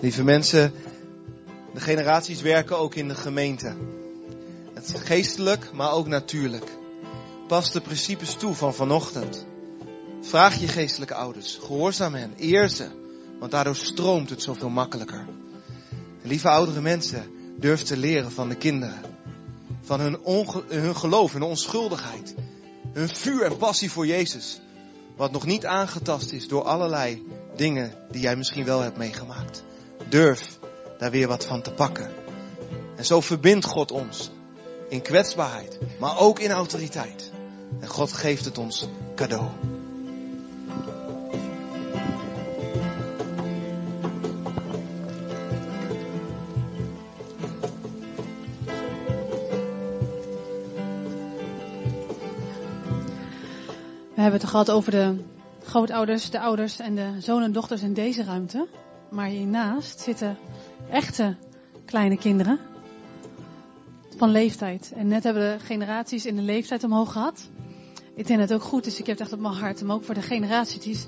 [0.00, 0.72] Lieve mensen,
[1.74, 3.76] de generaties werken ook in de gemeente.
[4.74, 6.70] Het is geestelijk, maar ook natuurlijk.
[7.48, 9.46] Pas de principes toe van vanochtend.
[10.20, 13.04] Vraag je geestelijke ouders, gehoorzaam hen, eer ze.
[13.38, 15.26] Want daardoor stroomt het zoveel makkelijker.
[16.22, 19.00] lieve oudere mensen, durf te leren van de kinderen.
[19.80, 20.18] Van hun,
[20.68, 22.34] hun geloof, hun onschuldigheid.
[22.92, 24.60] Hun vuur en passie voor Jezus.
[25.16, 27.22] Wat nog niet aangetast is door allerlei
[27.56, 29.64] dingen die jij misschien wel hebt meegemaakt.
[30.08, 30.58] Durf
[30.98, 32.10] daar weer wat van te pakken.
[32.96, 34.30] En zo verbindt God ons.
[34.88, 37.30] In kwetsbaarheid, maar ook in autoriteit.
[37.80, 39.75] En God geeft het ons cadeau.
[54.22, 55.24] Hebben het gehad over de
[55.62, 58.66] grootouders, de ouders en de zoon en dochters in deze ruimte.
[59.10, 60.38] Maar hiernaast zitten
[60.90, 61.36] echte
[61.84, 62.58] kleine kinderen
[64.16, 64.92] van leeftijd.
[64.94, 67.50] En net hebben we de generaties in de leeftijd omhoog gehad.
[68.14, 69.92] Ik denk dat het ook goed is, ik heb het echt op mijn hart, om
[69.92, 70.98] ook voor de generaties die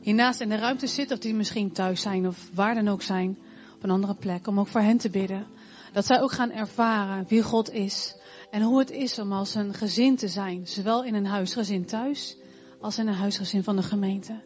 [0.00, 3.38] hiernaast in de ruimte zitten, of die misschien thuis zijn of waar dan ook zijn,
[3.74, 5.46] op een andere plek, om ook voor hen te bidden.
[5.92, 8.16] Dat zij ook gaan ervaren wie God is.
[8.50, 12.36] En hoe het is om als een gezin te zijn, zowel in een huisgezin thuis
[12.80, 14.40] als in een huisgezin van de gemeente.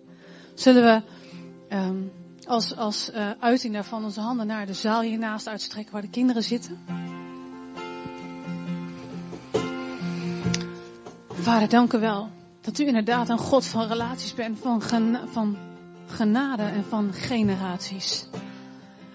[0.55, 1.03] Zullen we
[1.77, 2.13] um,
[2.47, 6.43] als, als uh, uiting daarvan onze handen naar de zaal hiernaast uitstrekken waar de kinderen
[6.43, 6.79] zitten?
[11.29, 12.31] Vader, dank u wel
[12.61, 14.83] dat u inderdaad een God van relaties bent, van,
[15.31, 15.57] van
[16.07, 18.27] genade en van generaties.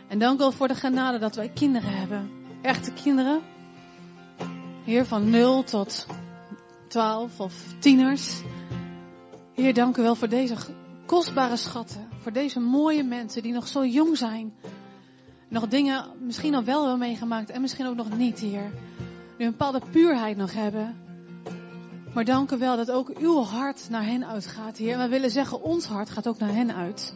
[0.07, 2.29] En dank u wel voor de genade dat wij kinderen hebben.
[2.61, 3.41] Echte kinderen.
[4.83, 6.07] Heer, van 0 tot
[6.87, 8.41] 12 of tieners.
[9.59, 10.55] Heer, dank u wel voor deze
[11.05, 12.07] kostbare schatten.
[12.19, 14.53] Voor deze mooie mensen die nog zo jong zijn.
[15.47, 18.71] Nog dingen misschien al wel hebben meegemaakt en misschien ook nog niet, Heer.
[19.37, 20.97] Die een bepaalde puurheid nog hebben.
[22.13, 24.93] Maar dank u wel dat ook uw hart naar hen uitgaat, Heer.
[24.93, 27.15] En we willen zeggen, ons hart gaat ook naar hen uit.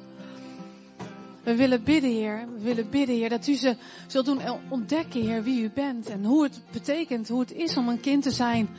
[1.44, 2.48] We willen bidden, Heer.
[2.58, 3.76] We willen bidden, Heer, dat u ze
[4.08, 6.10] zult doen ontdekken, Heer, wie u bent.
[6.10, 8.70] En hoe het betekent, hoe het is om een kind te zijn.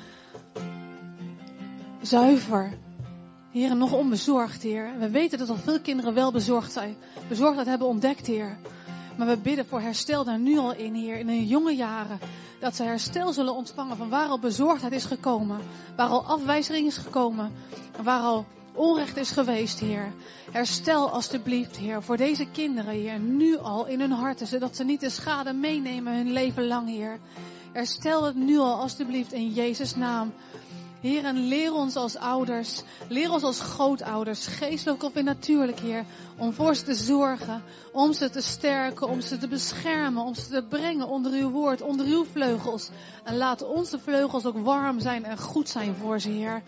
[2.02, 2.72] Zuiver,
[3.54, 4.92] Heer, nog onbezorgd, Heer.
[4.98, 6.96] We weten dat al veel kinderen wel bezorgd zijn.
[7.28, 8.56] Bezorgdheid hebben ontdekt, Heer.
[9.16, 12.18] Maar we bidden voor herstel daar nu al in, Heer, in hun jonge jaren.
[12.60, 15.58] Dat ze herstel zullen ontvangen van waar al bezorgdheid is gekomen.
[15.96, 17.52] Waar al afwijzing is gekomen.
[18.02, 20.12] Waar al onrecht is geweest, Heer.
[20.50, 24.46] Herstel alstublieft, Heer, voor deze kinderen, Heer, nu al in hun harten.
[24.46, 27.18] Zodat ze niet de schade meenemen hun leven lang, Heer.
[27.72, 30.32] Herstel het nu al alstublieft in Jezus' naam.
[31.04, 36.04] Heer, en leer ons als ouders, leer ons als grootouders, geestelijk of in natuurlijk, Heer,
[36.38, 40.48] om voor ze te zorgen, om ze te sterken, om ze te beschermen, om ze
[40.48, 42.90] te brengen onder uw woord, onder uw vleugels.
[43.24, 46.62] En laat onze vleugels ook warm zijn en goed zijn voor ze, Heer.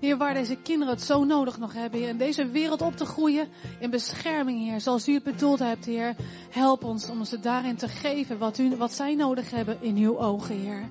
[0.00, 2.08] Heer, waar deze kinderen het zo nodig nog hebben, Heer.
[2.08, 3.48] In deze wereld op te groeien
[3.80, 4.80] in bescherming, Heer.
[4.80, 6.14] Zoals u het bedoeld hebt, Heer.
[6.50, 10.18] Help ons om ze daarin te geven wat, u, wat zij nodig hebben in uw
[10.18, 10.88] ogen, Heer.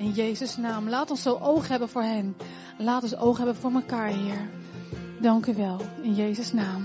[0.00, 0.88] In Jezus' naam.
[0.88, 2.36] Laat ons zo oog hebben voor hen.
[2.78, 4.50] Laat ons oog hebben voor elkaar, Heer.
[5.20, 5.80] Dank u wel.
[6.02, 6.82] In Jezus' naam.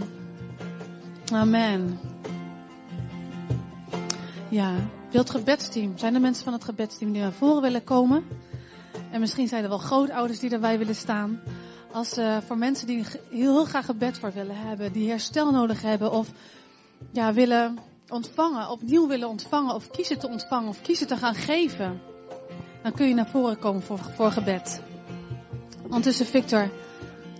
[1.32, 2.00] Amen.
[4.50, 4.76] Ja,
[5.12, 5.98] wilt gebedsteam.
[5.98, 8.24] Zijn er mensen van het gebedsteam die naar voren willen komen?
[9.12, 11.40] En misschien zijn er wel grootouders die erbij willen staan.
[11.92, 16.12] Als uh, voor mensen die heel graag gebed voor willen hebben, die herstel nodig hebben
[16.12, 16.28] of
[17.12, 17.78] ja, willen
[18.10, 22.14] ontvangen, opnieuw willen ontvangen of kiezen te ontvangen of kiezen te gaan geven.
[22.86, 24.82] Dan kun je naar voren komen voor, voor gebed.
[25.84, 26.70] Ondertussen Victor,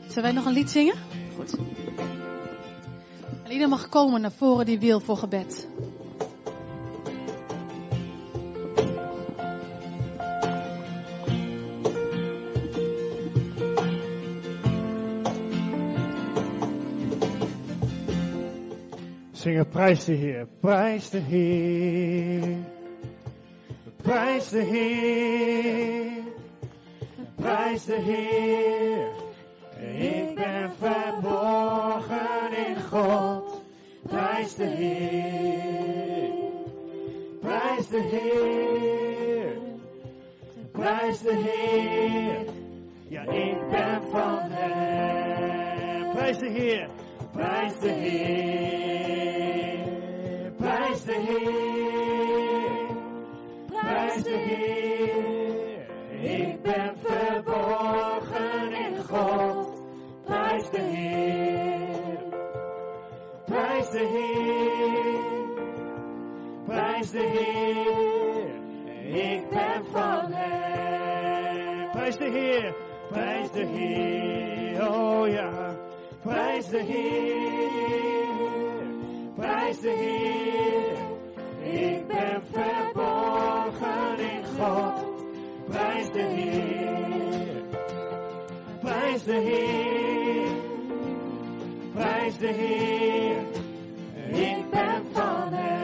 [0.08, 0.96] zullen wij nog een lied zingen?
[1.36, 1.56] Goed.
[3.44, 5.68] En ieder mag komen naar voren die wil voor gebed.
[19.32, 22.75] Zingen prijs de Heer, prijs de Heer.
[24.06, 26.24] Prijs de Heer,
[27.36, 29.08] prijs de Heer.
[29.98, 33.64] Ik ben verborgen in God.
[34.08, 36.32] Prijs de Heer,
[37.42, 39.58] prijs de Heer,
[40.72, 42.46] prijs de Heer.
[43.08, 46.12] Ja, ik ben van Hem.
[46.12, 46.90] Prijs de Heer,
[47.32, 48.85] prijs de Heer,
[54.24, 55.46] Heer.
[56.22, 59.84] Ik ben verborgen in God.
[60.26, 62.18] Prijs de Heer,
[63.46, 65.22] prijs de Heer,
[66.66, 68.56] prijs de Heer.
[69.26, 71.90] Ik ben van Hem.
[71.92, 72.76] Prijs de Heer,
[73.10, 75.76] prijs de Heer, oh ja.
[76.22, 78.26] Prijs de Heer,
[79.36, 80.98] prijs de Heer.
[81.62, 82.85] Ik ben verborgen
[84.58, 85.14] God.
[85.70, 87.64] Prijs de Heer,
[88.80, 90.48] prijs de Heer,
[91.94, 93.38] prijs de Heer.
[94.28, 95.76] Ik ben van Hem.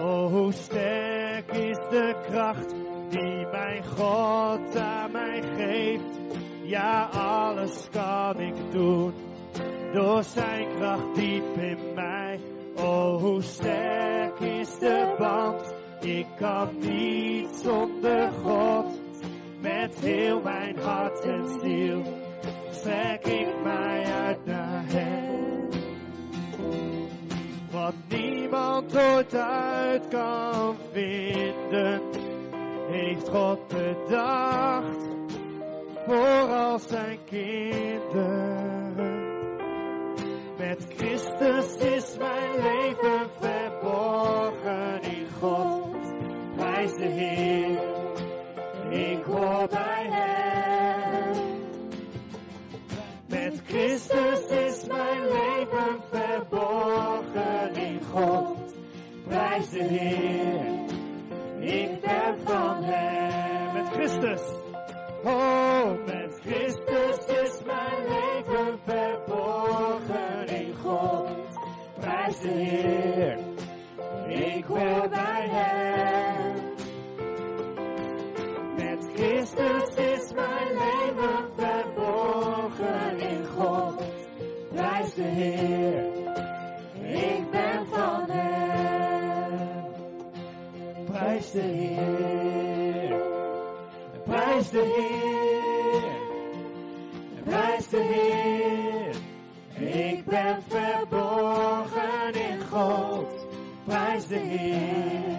[0.00, 2.74] Oh, hoe sterk is de kracht
[3.08, 6.18] die mijn God aan mij geeft.
[6.62, 9.12] Ja, alles kan ik doen
[9.92, 12.40] door zijn kracht diep in mij.
[12.76, 13.69] Oh, hoe sterk
[16.40, 18.86] kan niet zonder God.
[19.60, 22.02] Met heel mijn hart en ziel
[22.70, 25.68] strek ik mij uit naar Hem.
[27.70, 32.00] Wat niemand ooit uit kan vinden,
[32.90, 35.08] heeft God bedacht
[36.06, 38.80] voor al zijn kinderen.
[40.58, 45.69] Met Christus is mijn leven verborgen in God.
[47.00, 47.78] De Heer,
[48.90, 51.36] ik hoor bij Hem.
[53.26, 58.56] Met Christus is mijn leven verborgen in God.
[59.28, 60.60] Prijs de Heer,
[61.60, 63.72] ik ben van Hem.
[63.72, 64.42] Met Christus.
[65.24, 71.28] Oh, met Christus is mijn leven verborgen in God.
[72.00, 73.38] Prijs de Heer,
[74.28, 76.19] ik hoor bij Hem.
[85.20, 86.04] De Heer,
[87.24, 89.84] ik ben van Hem.
[91.04, 93.20] Prijs de Heer.
[94.24, 96.02] Prijs de Heer,
[97.44, 99.14] prijs de Heer.
[99.88, 103.46] Ik ben verborgen in God.
[103.84, 105.36] Prijs de Heer,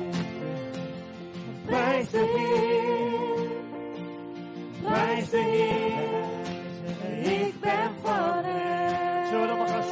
[1.65, 3.49] prijs de Heer,
[4.83, 6.29] prijs de Heer.
[7.41, 8.70] Ik ben van Hem.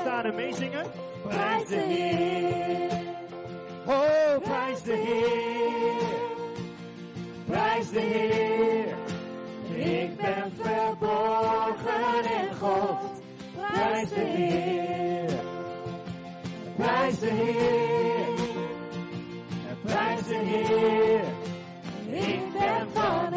[0.02, 0.86] Staan en meezingen?
[1.28, 2.92] Prijs de Heer,
[3.86, 6.18] oh prijs de Heer.
[7.46, 8.96] Prijs de Heer,
[10.02, 12.98] ik ben verborgen in God.
[13.74, 15.30] Prijs de Heer,
[16.76, 18.28] prijs de Heer,
[19.84, 21.22] prijs de Heer,
[22.26, 23.29] ik ben van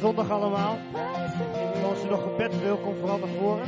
[0.00, 0.78] zondag allemaal.
[1.74, 3.66] En als u nog gebed wil, kom vooral naar voren.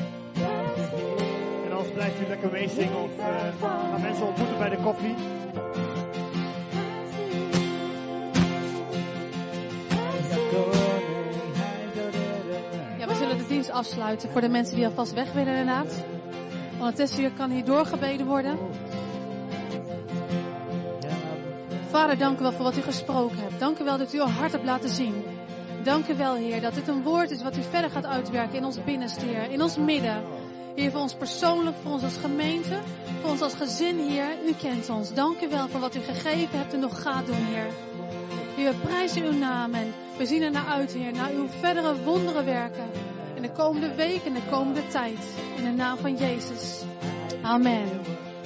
[1.65, 3.11] En anders blijft u lekker meezingen of
[3.61, 5.15] gaan mensen ontmoeten bij de koffie.
[13.71, 16.05] Afsluiten voor de mensen die alvast weg willen inderdaad.
[16.79, 18.59] Ondertussen kan hier doorgebeden worden.
[21.89, 23.61] Vader, dank u wel voor wat u gesproken hebt.
[23.61, 25.25] Dank u wel dat u uw hart hebt laten zien.
[25.83, 28.65] Dank u wel, Heer, dat dit een woord is wat u verder gaat uitwerken in
[28.65, 29.51] ons binnenste, Heer.
[29.51, 30.23] In ons midden.
[30.75, 32.79] Heer, voor ons persoonlijk, voor ons als gemeente,
[33.21, 34.37] voor ons als gezin, Heer.
[34.47, 35.15] U kent ons.
[35.15, 37.67] Dank u wel voor wat u gegeven hebt en nog gaat doen, Heer.
[38.57, 42.03] Heer, we prijzen uw naam en we zien er naar uit, Heer, naar uw verdere
[42.03, 42.91] wonderen werken.
[43.43, 45.19] De komende week en de komende tijd.
[45.57, 46.83] In de naam van Jezus.
[47.43, 47.89] Amen.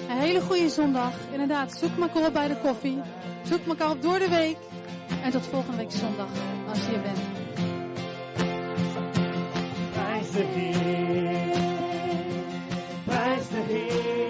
[0.09, 1.13] Een hele goede zondag.
[1.31, 3.01] Inderdaad, zoek elkaar op bij de koffie.
[3.43, 4.57] Zoek elkaar op door de week.
[5.23, 6.29] En tot volgende week zondag,
[6.69, 7.19] als je hier bent.
[13.51, 14.26] De Heer.